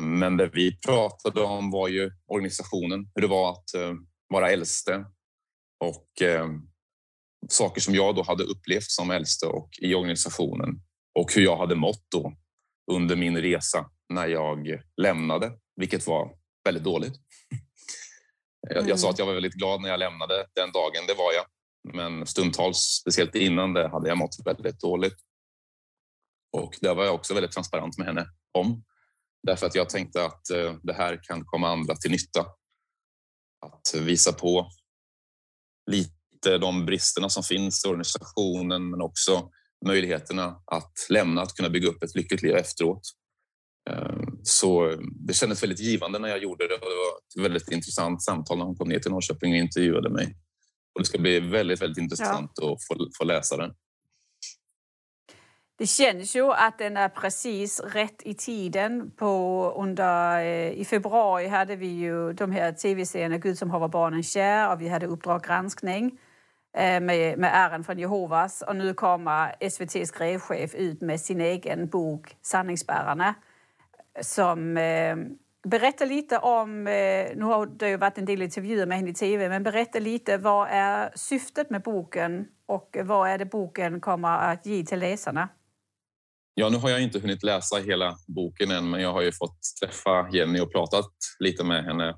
[0.00, 3.98] Men det vi pratade om var ju organisationen, hur det var att
[4.28, 5.04] vara äldste
[5.84, 6.08] och
[7.48, 10.80] saker som jag då hade upplevt som äldste och i organisationen
[11.18, 12.36] och hur jag hade mått då
[12.92, 17.14] under min resa när jag lämnade, vilket var väldigt dåligt.
[18.70, 18.88] Mm.
[18.88, 21.44] Jag sa att jag var väldigt glad när jag lämnade den dagen, det var jag.
[21.94, 25.16] Men stundtals, speciellt innan det, hade jag mått väldigt dåligt.
[26.52, 28.84] Och det var jag också väldigt transparent med henne om.
[29.46, 32.40] Därför att jag tänkte att eh, det här kan komma andra till nytta.
[33.66, 34.68] Att visa på
[35.90, 39.50] lite de bristerna som finns i organisationen men också
[39.86, 43.02] möjligheterna att lämna, att kunna bygga upp ett lyckligt liv efteråt.
[43.90, 47.70] Eh, så det kändes väldigt givande när jag gjorde det och det var ett väldigt
[47.70, 50.36] intressant samtal när hon kom ner till Norrköping och intervjuade mig.
[50.94, 52.72] Och det ska bli väldigt, väldigt intressant ja.
[52.72, 53.74] att få, få läsa den.
[55.76, 59.10] Det känns ju att den är precis rätt i tiden.
[59.10, 64.22] På, under, eh, I februari hade vi ju de här tv-serierna Gud som haver barnen
[64.22, 66.18] kär och vi hade Uppdrag granskning
[66.76, 68.62] eh, med, med äran från Jehovas.
[68.62, 73.34] Och nu kommer SVTs grevchef ut med sin egen bok Sanningsbärarna
[74.20, 75.16] som eh,
[75.64, 79.14] berättar lite om, eh, nu har det ju varit en del intervjuer med henne i
[79.14, 84.38] tv, men berätta lite vad är syftet med boken och vad är det boken kommer
[84.38, 85.48] att ge till läsarna?
[86.54, 89.58] Ja, nu har jag inte hunnit läsa hela boken än, men jag har ju fått
[89.80, 92.14] träffa Jenny och pratat lite med henne.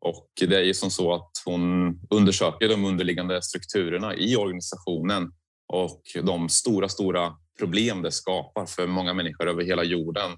[0.00, 5.32] Och det är ju som så att hon undersöker de underliggande strukturerna i organisationen
[5.72, 10.30] och de stora, stora problem det skapar för många människor över hela jorden.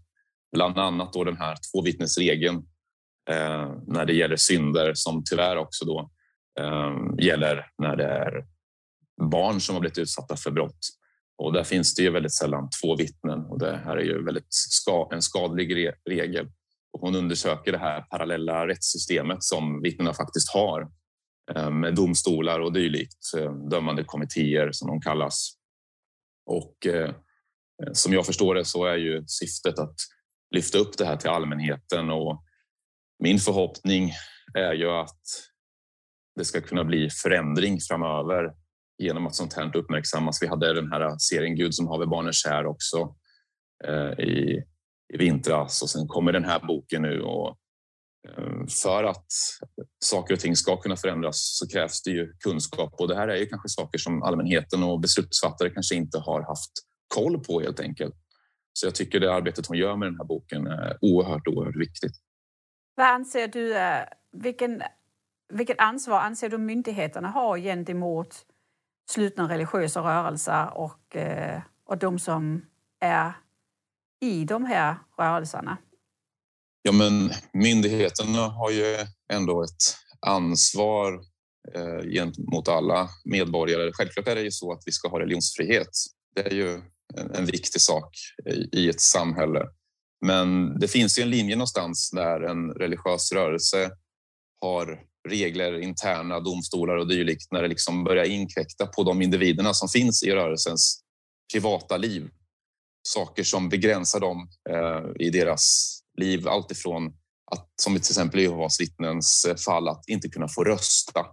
[0.52, 2.56] Bland annat då den här tvåvittnesregeln
[3.30, 6.10] eh, när det gäller synder som tyvärr också då
[6.60, 8.46] eh, gäller när det är
[9.30, 10.78] barn som har blivit utsatta för brott.
[11.38, 14.46] Och där finns det ju väldigt sällan två vittnen och det här är ju väldigt
[14.50, 16.48] ska, en skadlig regel.
[16.92, 20.90] Och hon undersöker det här parallella rättssystemet som vittnena faktiskt har
[21.54, 25.52] eh, med domstolar och dylikt, eh, dömande kommittéer som de kallas.
[26.46, 27.14] Och eh,
[27.92, 29.96] som jag förstår det så är ju syftet att
[30.54, 32.42] lyfta upp det här till allmänheten och
[33.22, 34.12] min förhoppning
[34.54, 35.20] är ju att
[36.36, 38.52] det ska kunna bli förändring framöver
[38.98, 40.42] genom att sånt här uppmärksammas.
[40.42, 43.16] Vi hade den här serien Gud som haver barnen kär också
[43.84, 44.64] eh, i,
[45.14, 47.58] i vintras och sen kommer den här boken nu och
[48.28, 49.26] eh, för att
[50.04, 53.36] saker och ting ska kunna förändras så krävs det ju kunskap och det här är
[53.36, 56.72] ju kanske saker som allmänheten och beslutsfattare kanske inte har haft
[57.14, 58.14] koll på helt enkelt.
[58.72, 62.12] Så jag tycker det arbetet hon gör med den här boken är oerhört, oerhört viktigt.
[62.94, 64.82] Vad anser du, eh, vilken,
[65.52, 68.46] vilket ansvar anser du myndigheterna har gentemot
[69.10, 72.66] slutna religiösa rörelser och, eh, och de som
[73.00, 73.32] är
[74.20, 75.78] i de här rörelserna?
[76.82, 78.96] Ja, men myndigheterna har ju
[79.32, 79.96] ändå ett
[80.26, 81.20] ansvar
[81.74, 83.90] eh, gentemot alla medborgare.
[83.92, 85.88] Självklart är det ju så att vi ska ha religionsfrihet.
[86.34, 86.74] Det är ju
[87.14, 88.14] en, en viktig sak
[88.46, 89.66] i, i ett samhälle.
[90.26, 93.90] Men det finns ju en linje någonstans där en religiös rörelse
[94.60, 99.88] har regler, interna domstolar och dylikt när det liksom börjar inkräkta på de individerna som
[99.88, 101.02] finns i rörelsens
[101.52, 102.30] privata liv.
[103.08, 106.48] Saker som begränsar dem eh, i deras liv.
[106.48, 107.12] Alltifrån
[107.52, 111.26] att, som till exempel i Jehovas vittnens fall, att inte kunna få rösta.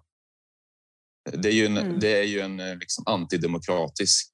[1.32, 2.00] Det är ju en, mm.
[2.00, 4.30] det är ju en eh, liksom, antidemokratisk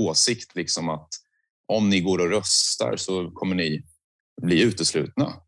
[0.00, 1.08] åsikt liksom att
[1.72, 3.84] om ni går och röstar så kommer ni
[4.42, 5.42] bli uteslutna.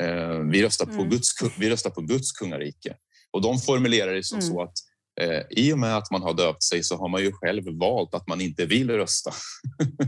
[0.00, 1.08] Eh, vi, röstar på mm.
[1.08, 2.96] Guds, vi röstar på Guds kungarike.
[3.30, 4.50] Och de formulerar det som mm.
[4.50, 4.74] så att
[5.20, 8.14] eh, i och med att man har döpt sig så har man ju själv valt
[8.14, 9.32] att man inte vill rösta.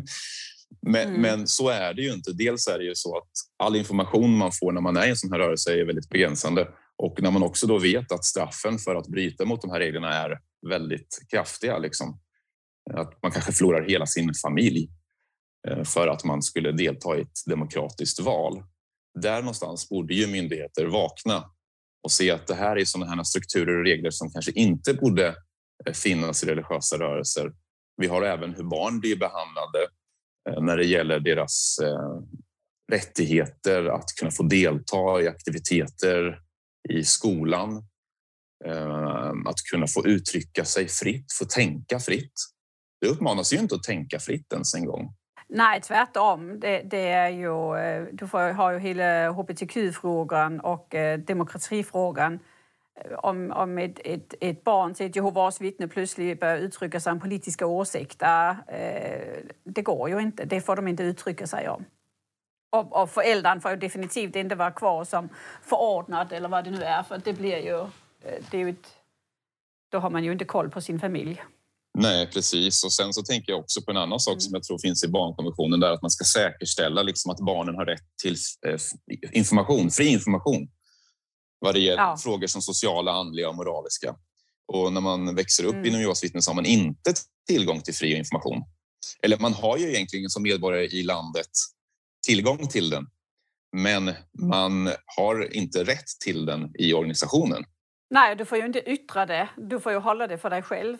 [0.86, 1.20] men, mm.
[1.20, 2.32] men, så är det ju inte.
[2.32, 5.16] Dels är det ju så att all information man får när man är i en
[5.16, 6.68] sån här rörelse är väldigt begränsande.
[6.96, 10.14] Och när man också då vet att straffen för att bryta mot de här reglerna
[10.14, 10.38] är
[10.68, 11.78] väldigt kraftiga.
[11.78, 12.20] Liksom.
[12.94, 14.90] Att man kanske förlorar hela sin familj
[15.68, 18.62] eh, för att man skulle delta i ett demokratiskt val
[19.18, 21.50] där någonstans borde ju myndigheter vakna
[22.02, 25.26] och se att det här är sådana här strukturer och regler som kanske inte borde
[25.86, 27.52] eh, finnas i religiösa rörelser.
[27.96, 29.88] Vi har även hur barn blir behandlade
[30.50, 32.20] eh, när det gäller deras eh,
[32.92, 36.40] rättigheter att kunna få delta i aktiviteter
[36.88, 37.86] i skolan,
[39.46, 42.32] att kunna få uttrycka sig fritt, få tänka fritt.
[43.00, 45.14] Det uppmanas ju inte att tänka fritt ens en gång.
[45.52, 46.60] Nej, tvärtom.
[46.60, 52.38] Det, det är ju, eh, du får, har ju hela hbtq-frågan och eh, demokratifrågan.
[52.94, 57.12] Eh, om, om ett, ett, ett barn till ett Jehovas vittne plötsligt börjar uttrycka sig
[57.12, 60.44] om politiska åsikter, eh, det går ju inte.
[60.44, 61.84] Det får de inte uttrycka sig om.
[62.72, 65.28] Och, och föräldern får ju definitivt inte vara kvar som
[65.62, 67.80] förordnad eller vad det nu är, för det blir ju...
[68.22, 68.96] Eh, det är ju ett,
[69.88, 71.42] då har man ju inte koll på sin familj.
[71.98, 72.84] Nej, precis.
[72.84, 74.40] Och sen så tänker jag också på en annan sak mm.
[74.40, 77.86] som jag tror finns i barnkonventionen, där att man ska säkerställa liksom att barnen har
[77.86, 78.36] rätt till
[78.66, 78.80] eh,
[79.32, 80.68] information, fri information
[81.60, 82.16] vad det gäller ja.
[82.16, 84.14] frågor som sociala, andliga och moraliska.
[84.72, 85.86] Och när man växer upp mm.
[85.86, 87.14] inom Jehovas vittnen så har man inte
[87.48, 88.62] tillgång till fri information.
[89.22, 91.50] Eller man har ju egentligen som medborgare i landet
[92.26, 93.06] tillgång till den.
[93.76, 94.14] men
[94.50, 97.64] man har inte rätt till den i organisationen.
[98.10, 99.48] Nej, du får ju inte yttra det.
[99.56, 100.98] Du får ju hålla det för dig själv.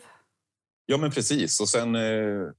[0.85, 1.59] Ja, men precis.
[1.59, 2.51] Och sen eh,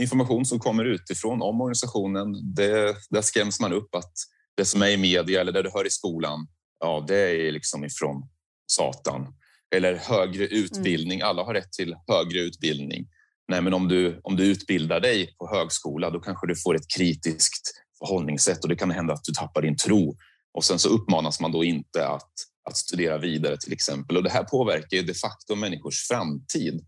[0.00, 4.12] information som kommer utifrån om organisationen, det, där skräms man upp att
[4.56, 6.48] det som är i media eller det du hör i skolan,
[6.80, 8.28] ja, det är liksom ifrån
[8.66, 9.34] Satan.
[9.74, 11.20] Eller högre utbildning.
[11.20, 11.28] Mm.
[11.28, 13.06] Alla har rätt till högre utbildning.
[13.48, 16.90] Nej, men om du, om du utbildar dig på högskola, då kanske du får ett
[16.96, 20.16] kritiskt förhållningssätt och det kan hända att du tappar din tro.
[20.52, 22.32] Och sen så uppmanas man då inte att,
[22.68, 24.16] att studera vidare till exempel.
[24.16, 26.86] Och det här påverkar de facto människors framtid.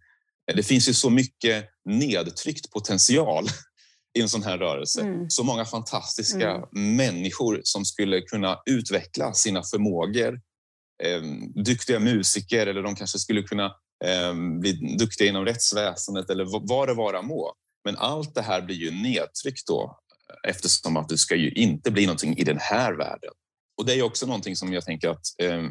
[0.55, 3.45] Det finns ju så mycket nedtryckt potential
[4.19, 5.01] i en sån här rörelse.
[5.01, 5.31] Mm.
[5.31, 6.97] Så många fantastiska mm.
[6.97, 10.41] människor som skulle kunna utveckla sina förmågor.
[11.05, 11.23] Eh,
[11.65, 13.65] duktiga musiker eller de kanske skulle kunna
[14.05, 17.53] eh, bli duktiga inom rättsväsendet eller vad det vara må.
[17.85, 19.99] Men allt det här blir ju nedtryckt då
[20.49, 23.31] eftersom att det ska ju inte bli någonting i den här världen.
[23.79, 25.63] Och det är också någonting som jag tänker att eh,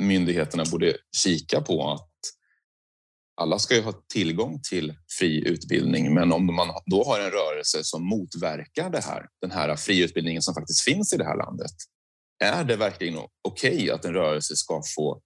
[0.00, 1.90] myndigheterna borde kika på.
[1.90, 2.07] Att
[3.38, 7.84] alla ska ju ha tillgång till fri utbildning, men om man då har en rörelse
[7.84, 11.70] som motverkar det här, den här fri utbildningen som faktiskt finns i det här landet.
[12.44, 15.20] Är det verkligen okej okay att en rörelse ska få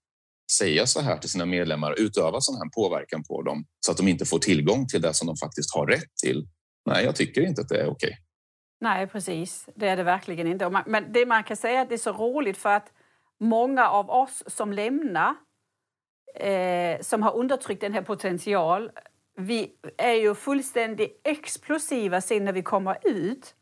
[0.58, 4.08] säga så här till sina medlemmar, utöva sån här påverkan på dem så att de
[4.08, 6.48] inte får tillgång till det som de faktiskt har rätt till?
[6.86, 8.08] Nej, jag tycker inte att det är okej.
[8.08, 8.18] Okay.
[8.80, 9.68] Nej, precis.
[9.76, 10.82] Det är det verkligen inte.
[10.86, 12.92] Men det man kan säga är att det är så roligt för att
[13.40, 15.34] många av oss som lämnar,
[16.34, 18.90] eh, som har undertryckt den här potential,
[19.36, 23.54] vi är ju fullständigt explosiva sen när vi kommer ut.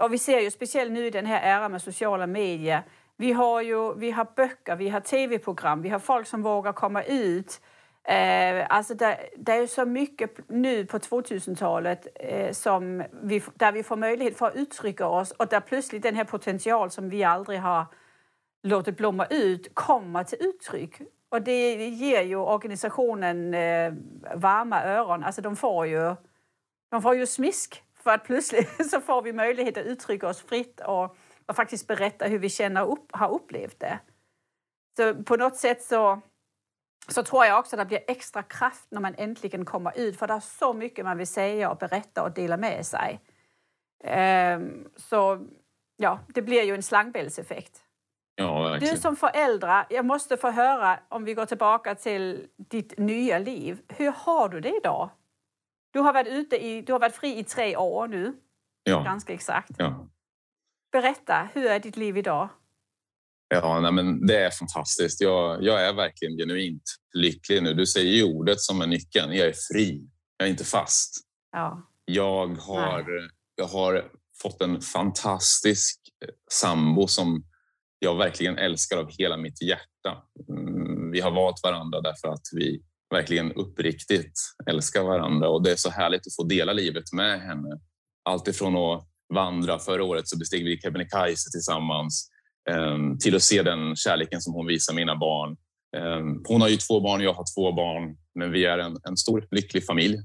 [0.00, 2.82] Och vi ser ju speciellt nu i den här äran med sociala medier.
[3.16, 7.02] Vi har ju vi har böcker, vi har tv-program, vi har folk som vågar komma
[7.02, 7.60] ut.
[8.08, 13.82] Eh, alltså det, det, är så mycket nu på 2000-talet eh, som vi, där vi
[13.82, 17.60] får möjlighet för att uttrycka oss och där plötsligt den här potential som vi aldrig
[17.60, 17.86] har
[18.62, 21.00] låtit blomma ut kommer till uttryck.
[21.28, 23.92] Och det ger ju organisationen eh,
[24.34, 25.24] varma öron.
[25.24, 26.14] Alltså de får ju,
[26.90, 30.80] de får ju smisk för att plötsligt så får vi möjlighet att uttrycka oss fritt
[30.80, 31.16] och,
[31.46, 33.98] och faktiskt berätta hur vi känner upp, har upplevt det.
[34.96, 36.20] Så på något sätt så
[37.08, 40.26] så tror jag också att det blir extra kraft när man äntligen kommer ut för
[40.26, 43.20] det är så mycket man vill säga och berätta och dela med sig.
[44.04, 45.46] Um, så
[45.96, 47.85] ja, det blir ju en slangbällseffekt.
[48.38, 53.38] Ja, du som förälder, jag måste få höra om vi går tillbaka till ditt nya
[53.38, 53.78] liv.
[53.88, 55.10] Hur har du det idag?
[55.92, 58.34] Du har varit, ute i, du har varit fri i tre år nu.
[58.82, 59.02] Ja.
[59.02, 59.70] Ganska exakt.
[59.78, 60.08] Ja.
[60.92, 62.48] Berätta, hur är ditt liv idag?
[63.48, 65.20] Ja, nej, men det är fantastiskt.
[65.20, 66.82] Jag, jag är verkligen genuint
[67.12, 67.74] lycklig nu.
[67.74, 69.32] Du säger ju ordet som är nyckeln.
[69.32, 70.08] Jag är fri.
[70.36, 71.20] Jag är inte fast.
[71.52, 71.82] Ja.
[72.04, 73.04] Jag, har,
[73.54, 74.10] jag har
[74.42, 76.00] fått en fantastisk
[76.50, 77.44] sambo som
[77.98, 80.22] jag verkligen älskar av hela mitt hjärta.
[80.48, 82.82] Mm, vi har valt varandra därför att vi
[83.14, 87.80] verkligen uppriktigt älskar varandra och det är så härligt att få dela livet med henne.
[88.28, 89.78] Allt ifrån att vandra.
[89.78, 92.30] Förra året så besteg vi Kebnekaise tillsammans
[92.70, 95.56] ehm, till att se den kärleken som hon visar mina barn.
[95.96, 99.16] Ehm, hon har ju två barn, jag har två barn, men vi är en, en
[99.16, 100.16] stor lycklig familj.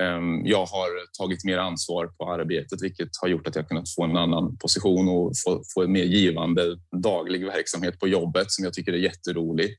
[0.00, 0.88] Ehm, jag har
[1.18, 5.08] tagit mer ansvar på arbetet, vilket har gjort att jag kunnat få en annan position
[5.08, 6.62] och få, få en mer givande
[7.02, 9.76] daglig verksamhet på jobbet som jag tycker är jätterolig.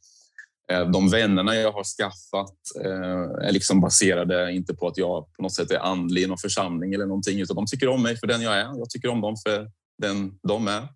[0.71, 2.55] Ehm, de vännerna jag har skaffat
[2.85, 6.37] eh, är liksom baserade inte på att jag på något sätt är andlig i någon
[6.37, 8.77] församling eller någonting, utan de tycker om mig för den jag är.
[8.77, 10.87] Jag tycker om dem för den de är.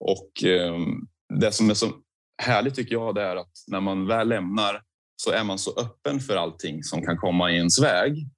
[0.00, 1.06] Och ehm,
[1.40, 1.86] det som är så
[2.42, 4.82] härligt tycker jag det är att när man väl lämnar
[5.16, 8.28] så är man så öppen för allting som kan komma i ens väg.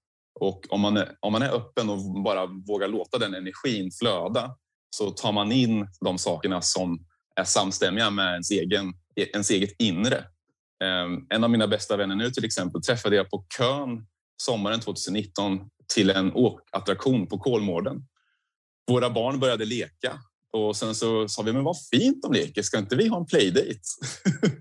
[0.40, 4.56] Och om man är, om man är öppen och bara vågar låta den energin flöda
[4.90, 10.24] så tar man in de sakerna som är samstämmiga med ens, egen, ens eget inre.
[10.84, 14.06] Ehm, en av mina bästa vänner nu till exempel träffade jag på kön
[14.42, 15.60] sommaren 2019
[15.94, 18.02] till en åkattraktion på Kolmården.
[18.90, 20.12] Våra barn började leka
[20.52, 23.26] och sen så sa vi, men vad fint de leker, ska inte vi ha en
[23.26, 23.80] playdate?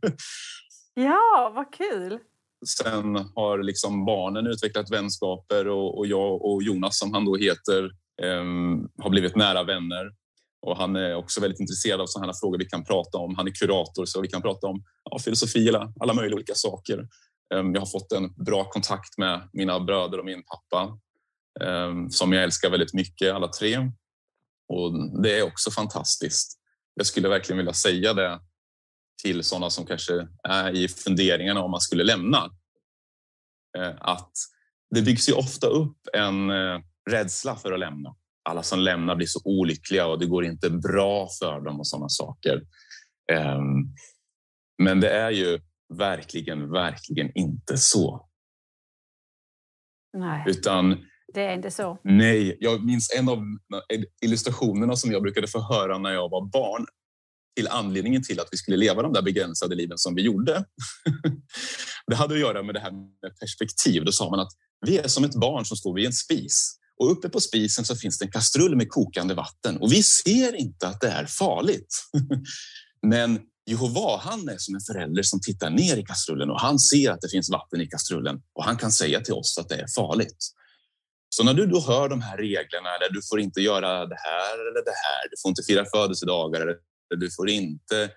[0.93, 2.19] ja, vad kul!
[2.67, 7.83] Sen har liksom barnen utvecklat vänskaper och, och jag och Jonas, som han då heter,
[8.21, 8.43] eh,
[9.03, 10.11] har blivit nära vänner.
[10.61, 13.35] Och han är också väldigt intresserad av sådana frågor vi kan prata om.
[13.35, 16.99] Han är kurator så vi kan prata om ja, filosofi eller alla möjliga olika saker.
[17.53, 20.99] Eh, jag har fått en bra kontakt med mina bröder och min pappa
[21.61, 23.91] eh, som jag älskar väldigt mycket, alla tre.
[24.73, 26.59] Och det är också fantastiskt.
[26.93, 28.39] Jag skulle verkligen vilja säga det
[29.23, 32.37] till sådana som kanske är i funderingarna om man skulle lämna.
[33.77, 34.31] Eh, att
[34.95, 38.15] det byggs ju ofta upp en eh, rädsla för att lämna.
[38.49, 42.09] alla som lämnar blir så olyckliga och det går inte bra för dem och sådana
[42.09, 42.61] saker.
[43.31, 43.95] Um,
[44.83, 45.59] men det är ju
[45.93, 48.29] verkligen, verkligen inte så.
[50.17, 50.43] Nej.
[50.47, 51.97] Utan det är inte så.
[52.03, 53.43] Nej, jag minns en av
[54.21, 56.85] illustrationerna som jag brukade få höra när jag var barn
[57.55, 60.65] till anledningen till att vi skulle leva de där begränsade liven som vi gjorde.
[62.07, 64.05] det hade att göra med det här med perspektiv.
[64.05, 64.51] Då sa man att
[64.85, 67.95] vi är som ett barn som står vid en spis och uppe på spisen så
[67.95, 71.95] finns det en kastrull med kokande vatten och vi ser inte att det är farligt.
[73.07, 73.39] Men
[73.69, 77.21] Jehova, han är som en förälder som tittar ner i kastrullen och han ser att
[77.21, 80.37] det finns vatten i kastrullen och han kan säga till oss att det är farligt.
[81.29, 84.53] Så när du då hör de här reglerna, eller du får inte göra det här
[84.53, 86.75] eller det här, du får inte fira födelsedagar, eller
[87.15, 88.11] du får inte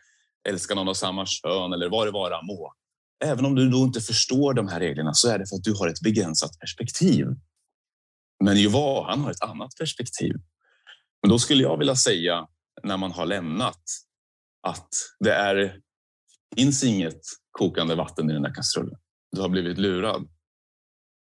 [0.48, 2.72] älska någon av samma kön eller vad det vara må.
[3.24, 5.74] Även om du då inte förstår de här reglerna så är det för att du
[5.74, 7.26] har ett begränsat perspektiv.
[8.44, 10.32] Men Juva han har ett annat perspektiv.
[11.22, 12.46] Men då skulle jag vilja säga
[12.82, 13.82] när man har lämnat
[14.62, 14.88] att
[15.20, 15.80] det är,
[16.56, 17.20] finns inget
[17.50, 18.98] kokande vatten i den här kastrullen.
[19.32, 20.28] Du har blivit lurad.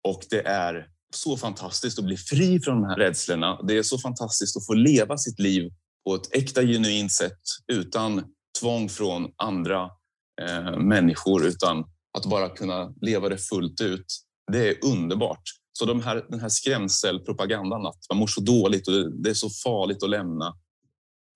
[0.03, 3.61] Och det är så fantastiskt att bli fri från de här rädslorna.
[3.61, 5.71] Det är så fantastiskt att få leva sitt liv
[6.07, 8.23] på ett äkta, genuint sätt utan
[8.61, 9.89] tvång från andra
[10.41, 11.79] eh, människor, utan
[12.17, 14.05] att bara kunna leva det fullt ut.
[14.51, 15.41] Det är underbart.
[15.73, 19.49] Så de här, den här skrämselpropagandan att man mår så dåligt och det är så
[19.49, 20.57] farligt att lämna.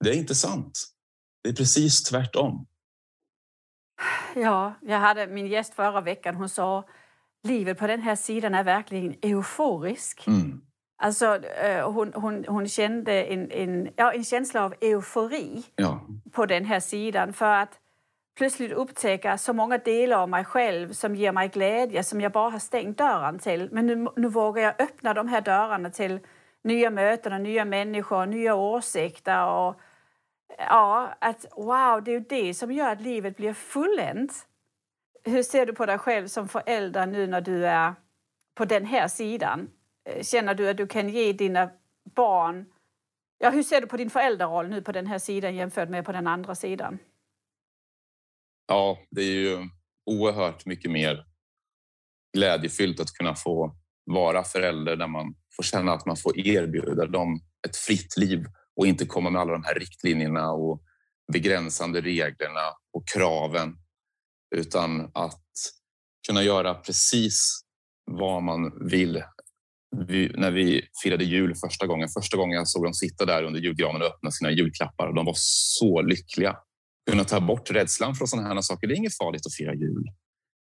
[0.04, 0.80] Det är inte sant.
[1.44, 2.68] Det är precis tvärtom.
[4.36, 6.36] Ja, jag hade min gäst förra veckan.
[6.36, 6.88] Hon sa
[7.44, 10.28] livet på den här sidan är verkligen euforiskt.
[10.28, 10.62] Mm.
[11.04, 16.02] Alltså, eh, hon, hon, hon kände en, en, ja, en känsla av eufori ja.
[16.32, 17.80] på den här sidan för att
[18.38, 22.50] plötsligt upptäcka så många delar av mig själv som ger mig glädje som jag bara
[22.50, 23.70] har stängt dörren till.
[23.72, 26.20] Men nu, nu vågar jag öppna de här dörrarna till
[26.64, 29.80] nya möten och nya människor, nya åsikter och
[30.58, 34.48] ja, att wow, det är ju det som gör att livet blir fulländat.
[35.24, 37.94] Hur ser du på dig själv som förälder nu när du är
[38.56, 39.70] på den här sidan?
[40.10, 41.72] Eh, känner du att du kan ge dina
[42.16, 42.66] barn...
[43.38, 46.12] Ja, hur ser du på din föräldraroll nu på den här sidan jämfört med på
[46.12, 46.98] den andra sidan?
[48.68, 49.70] Ja, det är ju
[50.06, 51.26] oerhört mycket mer
[52.34, 53.76] glädjefyllt att kunna få
[54.06, 58.46] vara förälder där man får känna att man får erbjuda dem ett fritt liv
[58.76, 60.82] och inte komma med alla de här riktlinjerna och
[61.34, 62.62] begränsande reglerna
[62.94, 63.78] och kraven
[64.56, 65.44] utan att
[66.28, 67.62] kunna göra precis
[68.12, 69.24] vad man vill.
[69.98, 73.60] Vi, när vi firade jul första gången, första gången jag såg dem sitta där under
[73.60, 76.58] julgranen och öppna sina julklappar och de var så lyckliga.
[77.10, 80.12] Kunna ta bort rädslan från sådana här saker, det är inget farligt att fira jul.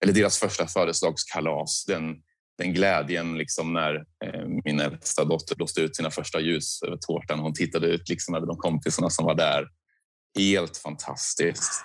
[0.04, 2.16] Eller deras första födelsedagskalas, den,
[2.58, 3.94] den glädjen liksom när
[4.24, 7.38] eh, min äldsta dotter blåste ut sina första ljus över tårtan.
[7.38, 9.68] Hon tittade ut liksom när de kompisarna som var där.
[10.38, 11.82] Helt fantastiskt.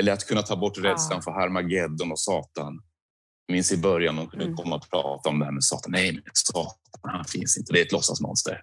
[0.00, 1.22] Eller att kunna ta bort rädslan ja.
[1.22, 2.82] för Harmageddon och Satan.
[3.50, 4.56] Minns i början de kunde mm.
[4.56, 5.92] komma och prata om det här med Satan.
[5.92, 6.72] Nej, men Satan
[7.02, 7.72] han finns inte.
[7.72, 8.62] Det är ett låtsasmonster.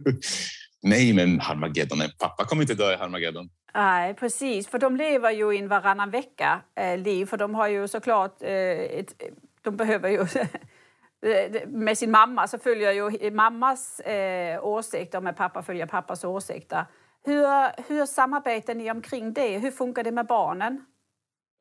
[0.82, 3.48] Nej, men Harmageddon, pappa kommer inte dö i Harmageddon.
[3.74, 4.68] Nej, precis.
[4.68, 7.22] För de lever ju i en varannan vecka-liv.
[7.22, 8.42] Eh, för de har ju såklart...
[8.42, 9.22] Eh, ett,
[9.62, 10.26] de behöver ju...
[11.66, 16.84] med sin mamma så följer ju mammas eh, åsikter med pappa följer pappas åsikter.
[17.24, 17.46] Hur,
[17.88, 19.58] hur samarbetar ni omkring det?
[19.58, 20.84] Hur funkar det med barnen?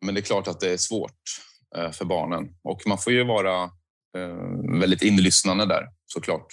[0.06, 1.22] Men det är klart att det är svårt
[1.92, 3.64] för barnen och man får ju vara
[4.18, 6.48] eh, väldigt inlyssnande där såklart.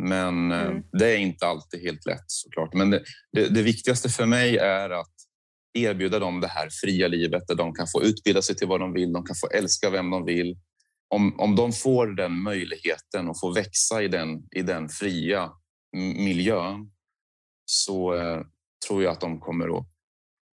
[0.00, 0.82] Men eh, mm.
[0.92, 2.74] det är inte alltid helt lätt såklart.
[2.74, 3.02] Men det,
[3.32, 5.14] det, det, viktigaste för mig är att
[5.78, 8.92] erbjuda dem det här fria livet där de kan få utbilda sig till vad de
[8.92, 10.58] vill, de kan få älska vem de vill.
[11.14, 15.50] Om, om de får den möjligheten och får växa i den, i den fria
[15.96, 16.90] miljön
[17.64, 18.40] så eh,
[18.86, 19.86] tror jag att de kommer att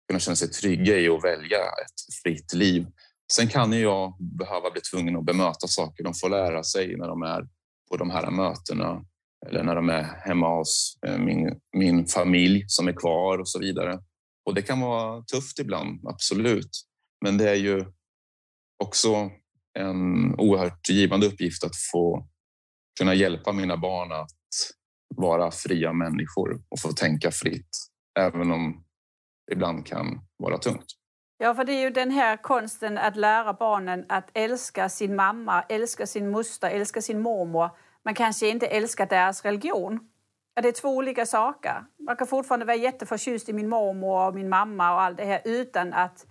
[0.07, 2.87] kunna känna sig trygga i att välja ett fritt liv.
[3.33, 6.03] Sen kan jag behöva bli tvungen att bemöta saker.
[6.03, 7.47] De får lära sig när de är
[7.91, 9.05] på de här mötena
[9.47, 13.59] eller när de är hemma hos eh, min, min familj som är kvar och så
[13.59, 13.99] vidare.
[14.45, 16.69] Och det kan vara tufft ibland, absolut.
[17.25, 17.85] Men det är ju
[18.83, 19.31] också
[19.79, 22.27] en oerhört givande uppgift att få
[22.99, 24.37] kunna hjälpa mina barn att
[25.15, 27.69] vara fria människor och få tänka fritt,
[28.19, 28.83] även om
[29.47, 30.98] det ibland kan vara tungt.
[31.41, 35.63] Ja, för det är ju den här konsten att lära barnen att älska sin mamma,
[35.69, 37.69] älska sin moster, älska sin mormor,
[38.05, 39.99] Man kanske inte älskar deras religion.
[40.61, 41.85] Det är två olika saker.
[41.99, 45.41] Man kan fortfarande vara jätteförtjust i min mormor och min mamma och allt det här
[45.45, 46.25] utan att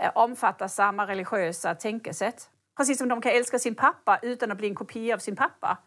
[0.00, 2.50] eh, omfatta samma religiösa tänkesätt.
[2.76, 5.78] Precis som de kan älska sin pappa utan att bli en kopia av sin pappa.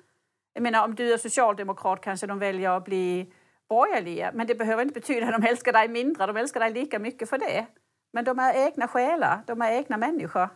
[0.53, 3.33] Jag menar, om du är socialdemokrat kanske de väljer att bli
[3.69, 6.25] borgerliga, men det behöver inte betyda att de älskar dig mindre.
[6.25, 7.67] De älskar dig lika mycket för det.
[8.13, 10.49] Men de är egna själar, de är egna människor.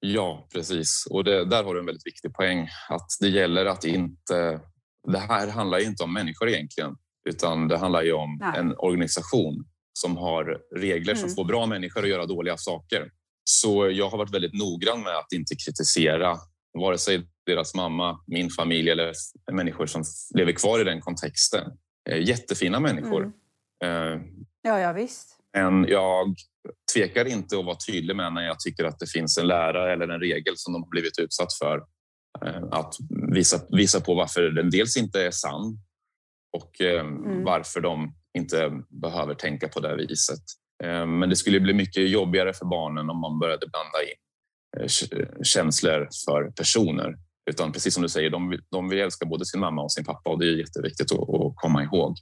[0.00, 1.06] Ja, precis.
[1.10, 2.68] Och det, där har du en väldigt viktig poäng.
[2.88, 4.60] Att det gäller att inte...
[5.08, 6.96] Det här handlar inte om människor egentligen,
[7.28, 8.58] utan det handlar ju om Nej.
[8.58, 11.20] en organisation som har regler mm.
[11.20, 13.10] som får bra människor att göra dåliga saker.
[13.44, 16.36] Så jag har varit väldigt noggrann med att inte kritisera
[16.78, 19.12] vare sig deras mamma, min familj eller
[19.52, 21.72] människor som lever kvar i den kontexten.
[22.10, 23.32] Eh, jättefina människor.
[23.84, 24.12] Mm.
[24.12, 24.20] Eh,
[24.62, 25.36] ja, ja, visst.
[25.52, 26.34] Men jag
[26.94, 30.08] tvekar inte att vara tydlig med när jag tycker att det finns en lära eller
[30.08, 31.76] en regel som de har blivit utsatt för.
[32.46, 32.94] Eh, att
[33.34, 35.78] visa, visa på varför den dels inte är sann
[36.56, 37.44] och mm.
[37.44, 40.42] varför de inte behöver tänka på det viset.
[41.06, 44.20] Men det skulle bli mycket jobbigare för barnen om man började blanda in
[45.42, 47.16] känslor för personer.
[47.50, 50.04] Utan precis som du säger, de vill, de vill älska både sin mamma och sin
[50.04, 52.16] pappa och det är jätteviktigt att, att komma ihåg.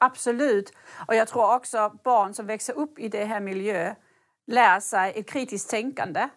[0.00, 0.72] Absolut.
[1.08, 3.94] Och jag tror också barn som växer upp i det här miljö
[4.46, 6.28] lär sig ett kritiskt tänkande.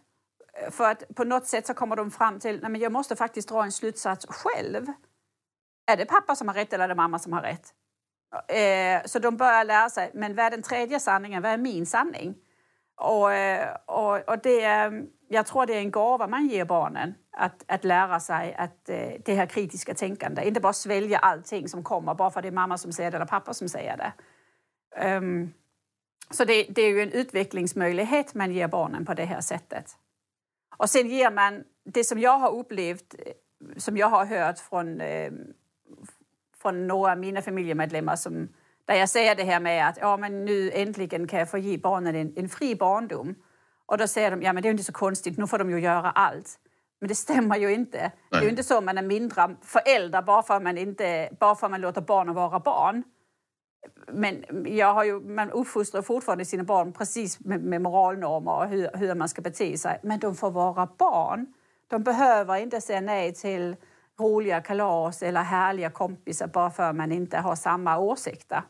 [0.71, 3.63] För att på något sätt så kommer de fram till att jag måste faktiskt dra
[3.63, 4.85] en slutsats själv.
[5.91, 7.73] Är det pappa som har rätt eller är det mamma som har rätt?
[8.47, 11.41] Eh, så de börjar lära sig, men vad är den tredje sanningen?
[11.41, 12.35] Vad är min sanning?
[12.95, 14.91] Och, eh, och, och det, eh,
[15.33, 19.11] jag tror det är en gåva man ger barnen, att, att lära sig att, eh,
[19.25, 20.47] det här kritiska tänkande.
[20.47, 23.25] Inte bara svälja allting som kommer bara för det är mamma som säger det eller
[23.25, 24.13] pappa som säger det.
[25.17, 25.53] Um,
[26.29, 29.85] så det, det, är ju en utvecklingsmöjlighet man ger barnen på det här sättet.
[30.77, 33.33] Och sen ger man det som jag har upplevt, eh,
[33.77, 35.31] som jag har hört från, eh,
[36.61, 38.49] från några av mina familjemedlemmar som
[38.85, 41.77] där jag säger det här med att ja, men nu äntligen kan jag få ge
[41.77, 43.35] barnen en, en fri barndom.
[43.91, 45.79] Och då säger de, ja men det är inte så konstigt, nu får de ju
[45.79, 46.59] göra allt.
[46.99, 47.97] Men det stämmer ju inte.
[47.97, 48.11] Nej.
[48.29, 51.55] Det är ju inte så man är mindre förälder bara för att man, inte, bara
[51.55, 53.03] för man låter barnen vara barn.
[54.11, 58.89] Men jag har ju, man uppfostrar fortfarande sina barn precis med, med moralnormer och hur,
[58.93, 59.99] hur man ska bete sig.
[60.03, 61.53] Men de får vara barn.
[61.87, 63.75] De behöver inte säga nej till
[64.19, 68.63] roliga kalas eller härliga kompisar bara för att man inte har samma åsikter.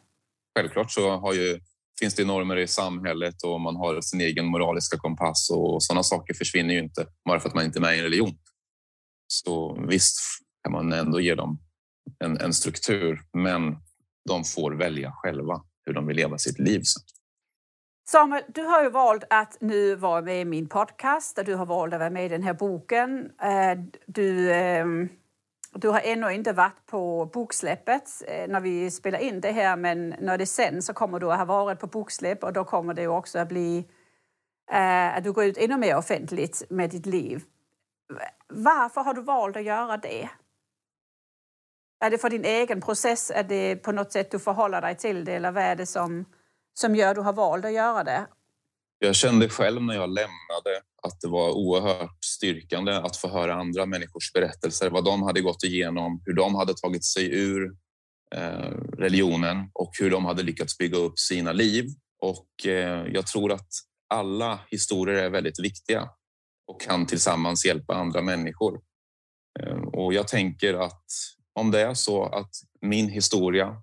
[0.58, 1.60] Självklart så har ju,
[2.02, 6.34] finns det normer i samhället och man har sin egen moraliska kompass och sådana saker
[6.34, 8.38] försvinner ju inte bara för att man inte är med i en religion.
[9.28, 10.20] Så visst
[10.64, 11.60] kan man ändå ge dem
[12.24, 13.78] en, en struktur, men
[14.30, 16.82] de får välja själva hur de vill leva sitt liv.
[16.84, 17.04] Sen.
[18.10, 21.40] Samuel, du har ju valt att nu vara med i min podcast.
[21.46, 23.30] Du har valt att vara med i den här boken.
[23.42, 25.10] Eh, du ehm,
[25.76, 30.16] du har ännu inte varit på boksläppet eh, när vi spelar in det här men
[30.20, 33.08] när det sen så kommer du att ha varit på boksläpp och då kommer det
[33.08, 33.88] också att bli
[34.72, 37.44] eh, att du går ut ännu mer offentligt med ditt liv.
[38.48, 40.30] Varför har du valt att göra det?
[42.00, 43.32] Är det för din egen process?
[43.36, 46.26] Är det på något sätt du förhåller dig till det eller vad är det som,
[46.74, 48.28] som gör att du har valt att göra det?
[49.00, 53.86] Jag kände själv när jag lämnade att det var oerhört styrkande att få höra andra
[53.86, 57.76] människors berättelser, vad de hade gått igenom, hur de hade tagit sig ur
[58.36, 61.86] eh, religionen och hur de hade lyckats bygga upp sina liv.
[62.22, 63.70] Och eh, jag tror att
[64.14, 66.10] alla historier är väldigt viktiga
[66.68, 68.82] och kan tillsammans hjälpa andra människor.
[69.60, 71.06] Eh, och jag tänker att
[71.54, 73.82] om det är så att min historia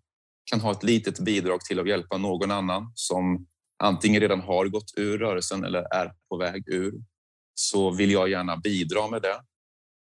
[0.50, 3.46] kan ha ett litet bidrag till att hjälpa någon annan som
[3.78, 6.94] antingen redan har gått ur rörelsen eller är på väg ur
[7.54, 9.40] så vill jag gärna bidra med det.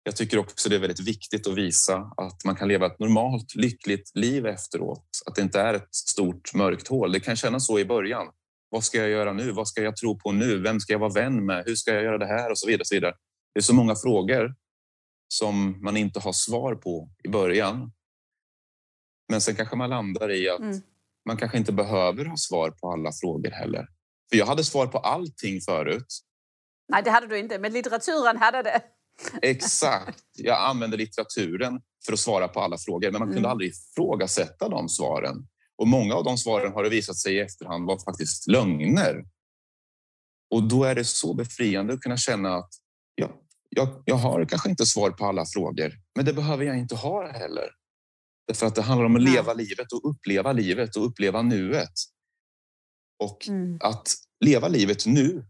[0.03, 3.55] Jag tycker också det är väldigt viktigt att visa att man kan leva ett normalt,
[3.55, 5.05] lyckligt liv efteråt.
[5.25, 7.11] Att det inte är ett stort mörkt hål.
[7.11, 8.27] Det kan kännas så i början.
[8.69, 9.51] Vad ska jag göra nu?
[9.51, 10.59] Vad ska jag tro på nu?
[10.59, 11.63] Vem ska jag vara vän med?
[11.65, 12.51] Hur ska jag göra det här?
[12.51, 12.81] Och så vidare.
[12.81, 13.13] Och så vidare.
[13.53, 14.55] Det är så många frågor
[15.27, 17.91] som man inte har svar på i början.
[19.29, 20.81] Men sen kanske man landar i att mm
[21.27, 23.87] man kanske inte behöver ha svar på alla frågor heller.
[24.29, 26.05] För jag hade svar på allting förut.
[26.89, 28.81] Nej, det hade du inte, men litteraturen hade det.
[29.41, 30.23] Exakt.
[30.33, 33.51] Jag använde litteraturen för att svara på alla frågor, men man kunde mm.
[33.51, 35.47] aldrig ifrågasätta de svaren.
[35.77, 39.25] Och många av de svaren har det visat sig i efterhand var faktiskt lögner.
[40.49, 42.69] Och då är det så befriande att kunna känna att
[43.15, 43.29] ja,
[43.69, 47.31] jag, jag har kanske inte svar på alla frågor, men det behöver jag inte ha
[47.31, 47.69] heller.
[48.47, 51.93] Därför att det handlar om att leva livet och uppleva livet och uppleva nuet.
[53.23, 53.77] Och mm.
[53.81, 54.13] att
[54.45, 55.45] leva livet nu.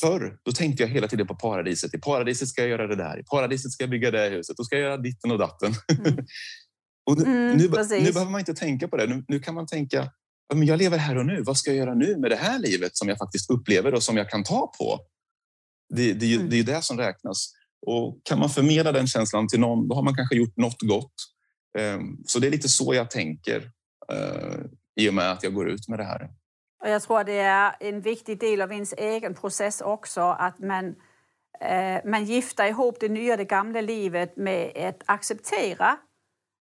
[0.00, 1.94] Förr, då tänkte jag hela tiden på paradiset.
[1.94, 3.20] I paradiset ska jag göra det där.
[3.20, 4.56] I paradiset ska jag bygga det huset.
[4.56, 5.72] Då ska jag göra ditten och datten.
[5.98, 6.16] Mm.
[7.10, 9.06] och nu, mm, nu, nu, behöver man inte tänka på det.
[9.06, 10.10] Nu, nu kan man tänka,
[10.54, 11.42] men jag lever här och nu.
[11.42, 14.16] Vad ska jag göra nu med det här livet som jag faktiskt upplever och som
[14.16, 15.00] jag kan ta på?
[15.94, 16.50] Det, det, mm.
[16.50, 17.52] det är det som räknas.
[17.86, 21.14] Och kan man förmedla den känslan till någon, då har man kanske gjort något gott.
[21.78, 23.70] Ehm, så det är lite så jag tänker
[24.12, 24.60] eh,
[24.96, 26.30] i och med att jag går ut med det här.
[26.82, 30.94] Och jag tror det är en viktig del av ens egen process också att man,
[31.60, 35.96] eh, man gifter ihop det nya och det gamla livet med att acceptera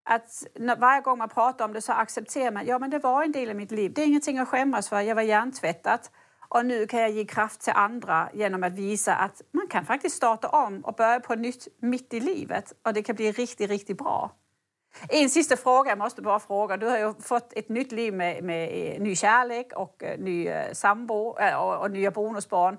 [0.06, 0.44] att
[0.78, 3.50] varje gång man pratar om det så accepterar man ja men det var en del
[3.50, 3.94] av mitt liv.
[3.94, 5.02] Det är ingenting att skämmas för.
[5.02, 6.00] Jag var hjärntvättad
[6.50, 10.16] och nu kan jag ge kraft till andra genom att visa att man kan faktiskt
[10.16, 13.98] starta om och börja på nytt mitt i livet och det kan bli riktigt, riktigt
[13.98, 14.32] bra.
[15.10, 16.78] En sista fråga, jag måste bara fråga.
[16.78, 20.74] Du har ju fått ett nytt liv med, med ny kärlek och eh, ny eh,
[20.74, 22.78] sambo eh, och, och nya bonusbarn.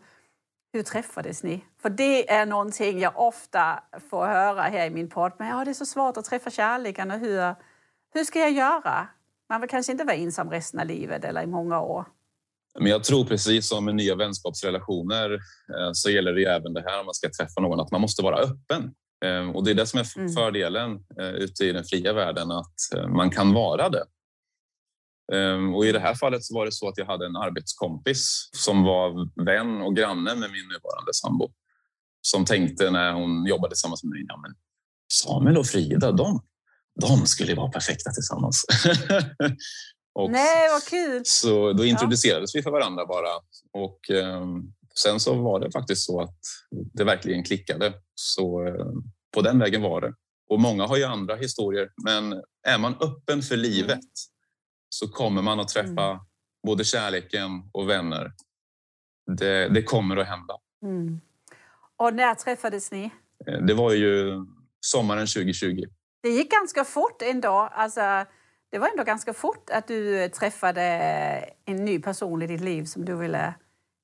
[0.72, 1.64] Hur träffades ni?
[1.82, 5.32] För det är någonting jag ofta får höra här i min podd.
[5.38, 7.10] Men ja, det är så svårt att träffa kärleken.
[7.10, 7.54] Och hur,
[8.14, 9.08] hur ska jag göra?
[9.48, 12.04] Man vill kanske inte vara ensam resten av livet eller i många år.
[12.78, 15.38] Men jag tror precis som med nya vänskapsrelationer
[15.92, 18.36] så gäller det även det här om man ska träffa någon att man måste vara
[18.36, 18.94] öppen.
[19.24, 20.32] Eh, och det är det som är mm.
[20.32, 21.34] fördelen mm.
[21.34, 22.74] ute i den fria världen, att
[23.08, 24.04] man kan vara det.
[25.74, 28.82] Och I det här fallet så var det så att jag hade en arbetskompis som
[28.82, 31.52] var vän och granne med min nuvarande sambo
[32.26, 34.54] som tänkte när hon jobbade tillsammans med mig, ja, men
[35.12, 36.42] Samuel och Frida, de,
[37.00, 38.64] de skulle vara perfekta tillsammans.
[40.14, 41.22] och Nej, vad kul!
[41.24, 42.58] Så då introducerades ja.
[42.58, 43.28] vi för varandra bara.
[43.72, 44.46] Och eh,
[45.02, 46.38] sen så var det faktiskt så att
[46.70, 47.92] det verkligen klickade.
[48.14, 48.92] Så eh,
[49.34, 50.14] på den vägen var det.
[50.48, 54.06] Och många har ju andra historier, men är man öppen för livet mm.
[54.88, 56.18] så kommer man att träffa mm.
[56.66, 58.32] både kärleken och vänner.
[59.38, 60.54] Det, det kommer att hända.
[60.82, 61.20] Mm.
[61.96, 63.10] Och när träffades ni?
[63.46, 64.44] Eh, det var ju
[64.80, 65.84] sommaren 2020.
[66.22, 67.68] Det gick ganska fort ändå.
[67.72, 68.24] Alltså,
[68.70, 70.82] det var ändå ganska fort att du träffade
[71.64, 73.54] en ny person i ditt liv som du ville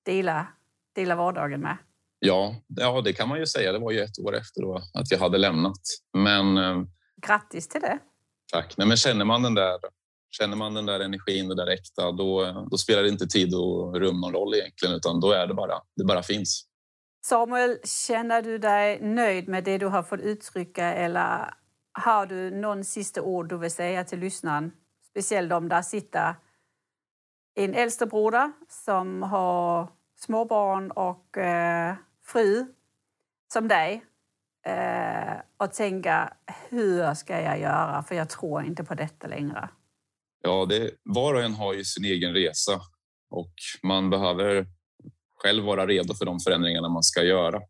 [0.03, 0.47] dela,
[0.95, 1.77] dela vardagen med.
[2.21, 3.73] Ja, ja, det kan man ju säga.
[3.73, 5.81] Det var ju ett år efter då att jag hade lämnat.
[6.13, 6.83] Men, eh,
[7.27, 7.99] Grattis till det.
[8.53, 8.75] Tack.
[8.77, 9.79] Nej, men känner man den där
[10.33, 14.01] Känner man den där energin, det där äkta, då, då spelar det inte tid och
[14.01, 16.67] rum någon roll egentligen, utan då är det bara, det bara finns.
[17.25, 21.55] Samuel, känner du dig nöjd med det du har fått uttrycka eller
[21.93, 24.73] har du någon sista ord du vill säga till lyssnaren?
[25.11, 26.35] Speciellt om där sitter
[27.55, 29.89] en äldste broder som har
[30.21, 31.95] småbarn och eh,
[32.33, 32.67] fru
[33.53, 34.05] som dig
[34.67, 36.29] eh, och tänker
[36.69, 39.71] hur ska jag göra för jag tror inte på detta längre.
[40.43, 42.81] Ja, det, var och en har ju sin egen resa
[43.31, 43.53] och
[43.83, 44.67] man behöver
[45.37, 47.61] själv vara redo för de förändringarna man ska göra.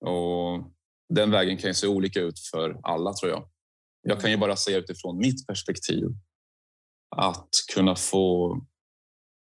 [0.00, 0.72] Och
[1.08, 3.48] den vägen kan ju se olika ut för alla tror jag.
[4.02, 6.04] Jag kan ju bara säga utifrån mitt perspektiv
[7.16, 8.56] att kunna få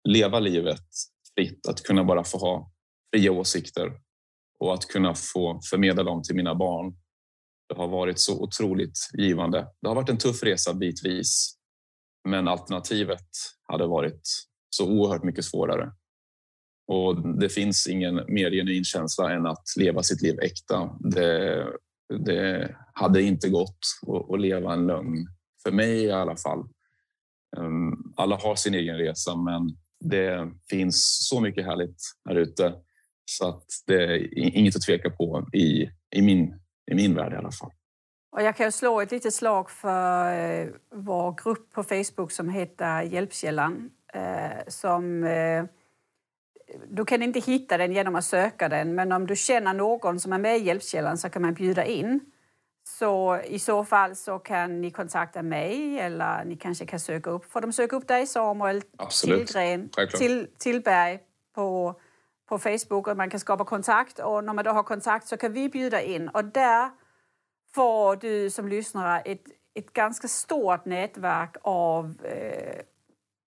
[0.09, 0.87] leva livet
[1.35, 2.72] fritt, att kunna bara få ha
[3.13, 3.93] fria åsikter
[4.59, 6.95] och att kunna få förmedla dem till mina barn.
[7.69, 9.67] Det har varit så otroligt givande.
[9.81, 11.55] Det har varit en tuff resa bitvis,
[12.29, 13.29] men alternativet
[13.63, 14.29] hade varit
[14.71, 15.93] så oerhört mycket svårare.
[16.87, 20.97] Och det finns ingen mer genuin känsla än att leva sitt liv äkta.
[21.01, 21.67] Det,
[22.19, 23.79] det hade inte gått
[24.33, 25.27] att, leva en lögn,
[25.63, 26.69] för mig i alla fall.
[27.57, 31.97] Ehm, alla har sin egen resa, men det finns så mycket härligt
[32.29, 32.75] här ute
[33.39, 36.55] så att det är inget att tveka på i, i, min,
[36.91, 37.71] i min värld i alla fall.
[38.33, 43.03] Och jag kan slå ett litet slag för eh, vår grupp på Facebook som heter
[43.03, 45.65] Hjälpkällan eh, som eh,
[46.89, 50.33] du kan inte hitta den genom att söka den, men om du känner någon som
[50.33, 52.21] är med i Hjälpkällan så kan man bjuda in.
[52.85, 57.53] Så i så fall så kan ni kontakta mig eller ni kanske kan söka upp.
[57.53, 59.47] Får de söka upp dig Samuel Absolut.
[59.47, 61.19] Tillgren, till, Tillberg
[61.55, 62.01] på,
[62.49, 65.53] på Facebook och man kan skapa kontakt och när man då har kontakt så kan
[65.53, 66.91] vi bjuda in och där
[67.75, 69.45] får du som lyssnare ett,
[69.75, 72.85] ett ganska stort nätverk av eh, øh,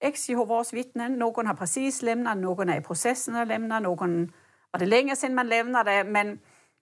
[0.01, 1.11] ex Jehovas vittnen.
[1.11, 4.31] Någon har precis lämnat, någon är i processen att lämna, någon
[4.71, 6.03] var det länge sedan man lämnade.
[6.03, 6.39] Men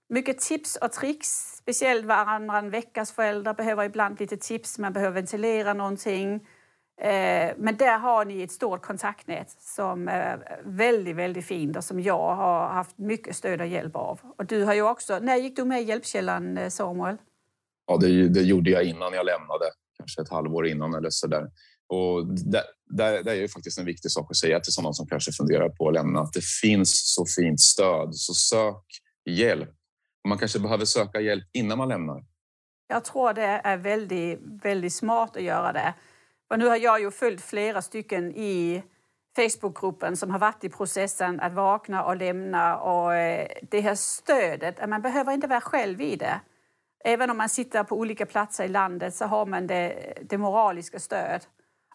[0.10, 5.73] mycket tips och tricks, speciellt varannan veckas föräldrar behöver ibland lite tips, man behöver ventilera
[5.73, 6.48] någonting.
[7.01, 11.99] Eh, men där har ni ett stort kontaktnät som är väldigt, väldigt fint och som
[11.99, 14.19] jag har haft mycket stöd och hjälp av.
[14.37, 17.17] Och du har ju också, när gick du med i Hjälpkällan eh, Samuel?
[17.87, 19.65] Ja, det, det gjorde jag innan jag lämnade,
[19.97, 21.49] kanske ett halvår innan eller så där.
[21.87, 25.07] Och det, det, det, är ju faktiskt en viktig sak att säga till sådana som
[25.07, 28.83] kanske funderar på att lämna, att det finns så fint stöd, så sök
[29.29, 29.69] hjälp.
[30.27, 32.23] Man kanske behöver söka hjälp innan man lämnar.
[32.87, 35.93] Jag tror det är väldigt, väldigt smart att göra det.
[36.47, 38.83] För nu har jag ju följt flera stycken i
[39.35, 44.89] Facebookgruppen som har varit i processen att vakna och lämna och eh, det här stödet,
[44.89, 46.39] man behöver inte vara själv i det.
[47.05, 50.99] Även om man sitter på olika platser i landet så har man det, det moraliska
[50.99, 51.45] stöd.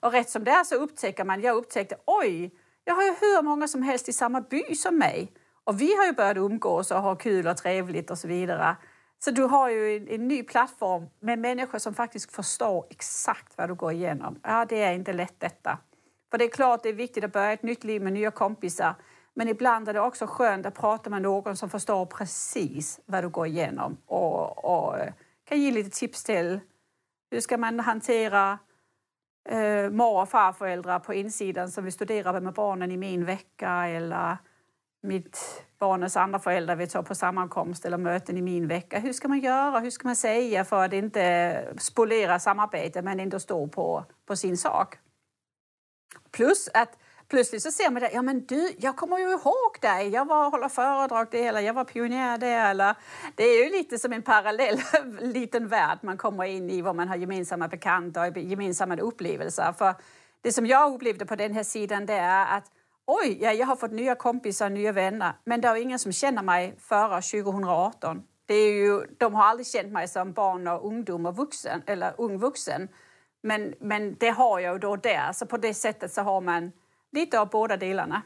[0.00, 2.50] Och rätt som det är så upptäcker man, jag upptäckte, oj,
[2.84, 5.32] jag har ju hur många som helst i samma by som mig.
[5.64, 8.76] Och vi har ju börjat umgås och ha kul och trevligt och så vidare.
[9.18, 13.68] Så du har ju en, en, ny plattform med människor som faktiskt förstår exakt vad
[13.68, 14.40] du går igenom.
[14.42, 15.78] Ja, det är inte lätt detta.
[16.30, 18.94] För det är klart det är viktigt att börja ett nytt liv med nya kompisar.
[19.34, 23.28] Men ibland är det också skönt att prata med någon som förstår precis vad du
[23.28, 25.12] går igenom och, och eh,
[25.48, 26.60] kan ge lite tips till
[27.30, 28.58] hur ska man hantera
[29.48, 34.36] eh, mor och farföräldrar på insidan som vill studera med barnen i min vecka eller
[35.00, 38.98] mitt barnens andra föräldrar vill ta på sammankomst eller möten i min vecka.
[38.98, 39.80] Hur ska man göra?
[39.80, 44.56] Hur ska man säga för att inte spolera samarbetet men ändå stå på, på sin
[44.56, 44.98] sak?
[46.30, 46.98] Plus att
[47.28, 48.10] plötsligt så ser man det.
[48.12, 50.08] Ja, men du, jag kommer ju ihåg dig.
[50.08, 52.70] Jag var håller föredrag där, eller jag var pionjär där.
[52.70, 52.94] Eller,
[53.34, 54.80] det är ju lite som en parallell
[55.20, 59.72] liten värld man kommer in i, var man har gemensamma bekanta och gemensamma upplevelser.
[59.72, 59.94] För
[60.42, 62.70] det som jag upplevde på den här sidan det är att
[63.08, 66.42] oj, ja, jag har fått nya kompisar, nya vänner, men det är ingen som känner
[66.42, 68.22] mig före 2018.
[68.46, 72.14] Det är ju, de har aldrig känt mig som barn och ungdom och vuxen, eller
[72.18, 72.88] ung vuxen.
[73.42, 76.72] Men, men det har jag då där, så på det sättet så har man
[77.12, 78.22] lite av båda delarna.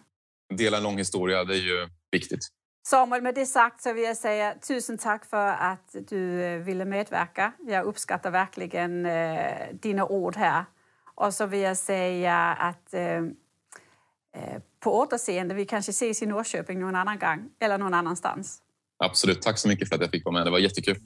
[0.55, 2.41] Dela en lång historia, det är ju viktigt.
[2.87, 6.85] Samuel, med det sagt så vill jag säga tusen tack för att du eh, ville
[6.85, 7.53] medverka.
[7.59, 10.65] Jag uppskattar verkligen eh, dina ord här.
[11.15, 13.23] Och så vill jag säga att eh
[14.81, 18.59] på återseende, vi kanske ses i Norrköping någon annan gång eller någon annanstans.
[19.05, 20.47] Absolut, tack så mycket för att jag fick vara med.
[20.47, 20.97] Det var jättekul.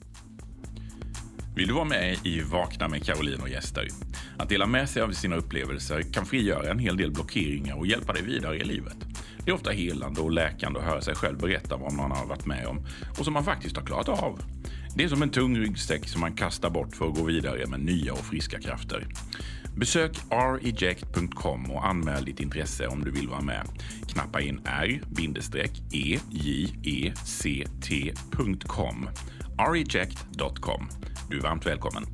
[1.55, 3.87] Vill du vara med i Vakna med Caroline och gäster?
[4.37, 8.13] Att dela med sig av sina upplevelser kan frigöra en hel del blockeringar och hjälpa
[8.13, 8.97] dig vidare i livet.
[9.45, 12.45] Det är ofta helande och läkande att höra sig själv berätta vad man har varit
[12.45, 12.85] med om
[13.19, 14.39] och som man faktiskt har klarat av.
[14.95, 17.79] Det är som en tung ryggsäck som man kastar bort för att gå vidare med
[17.79, 19.07] nya och friska krafter.
[19.77, 23.67] Besök reject.com och anmäl ditt intresse om du vill vara med.
[24.07, 24.99] Knappa in r-e-j-e-c-t.com
[29.03, 30.89] e, reject.com.
[31.29, 32.05] Du är varmt välkommen.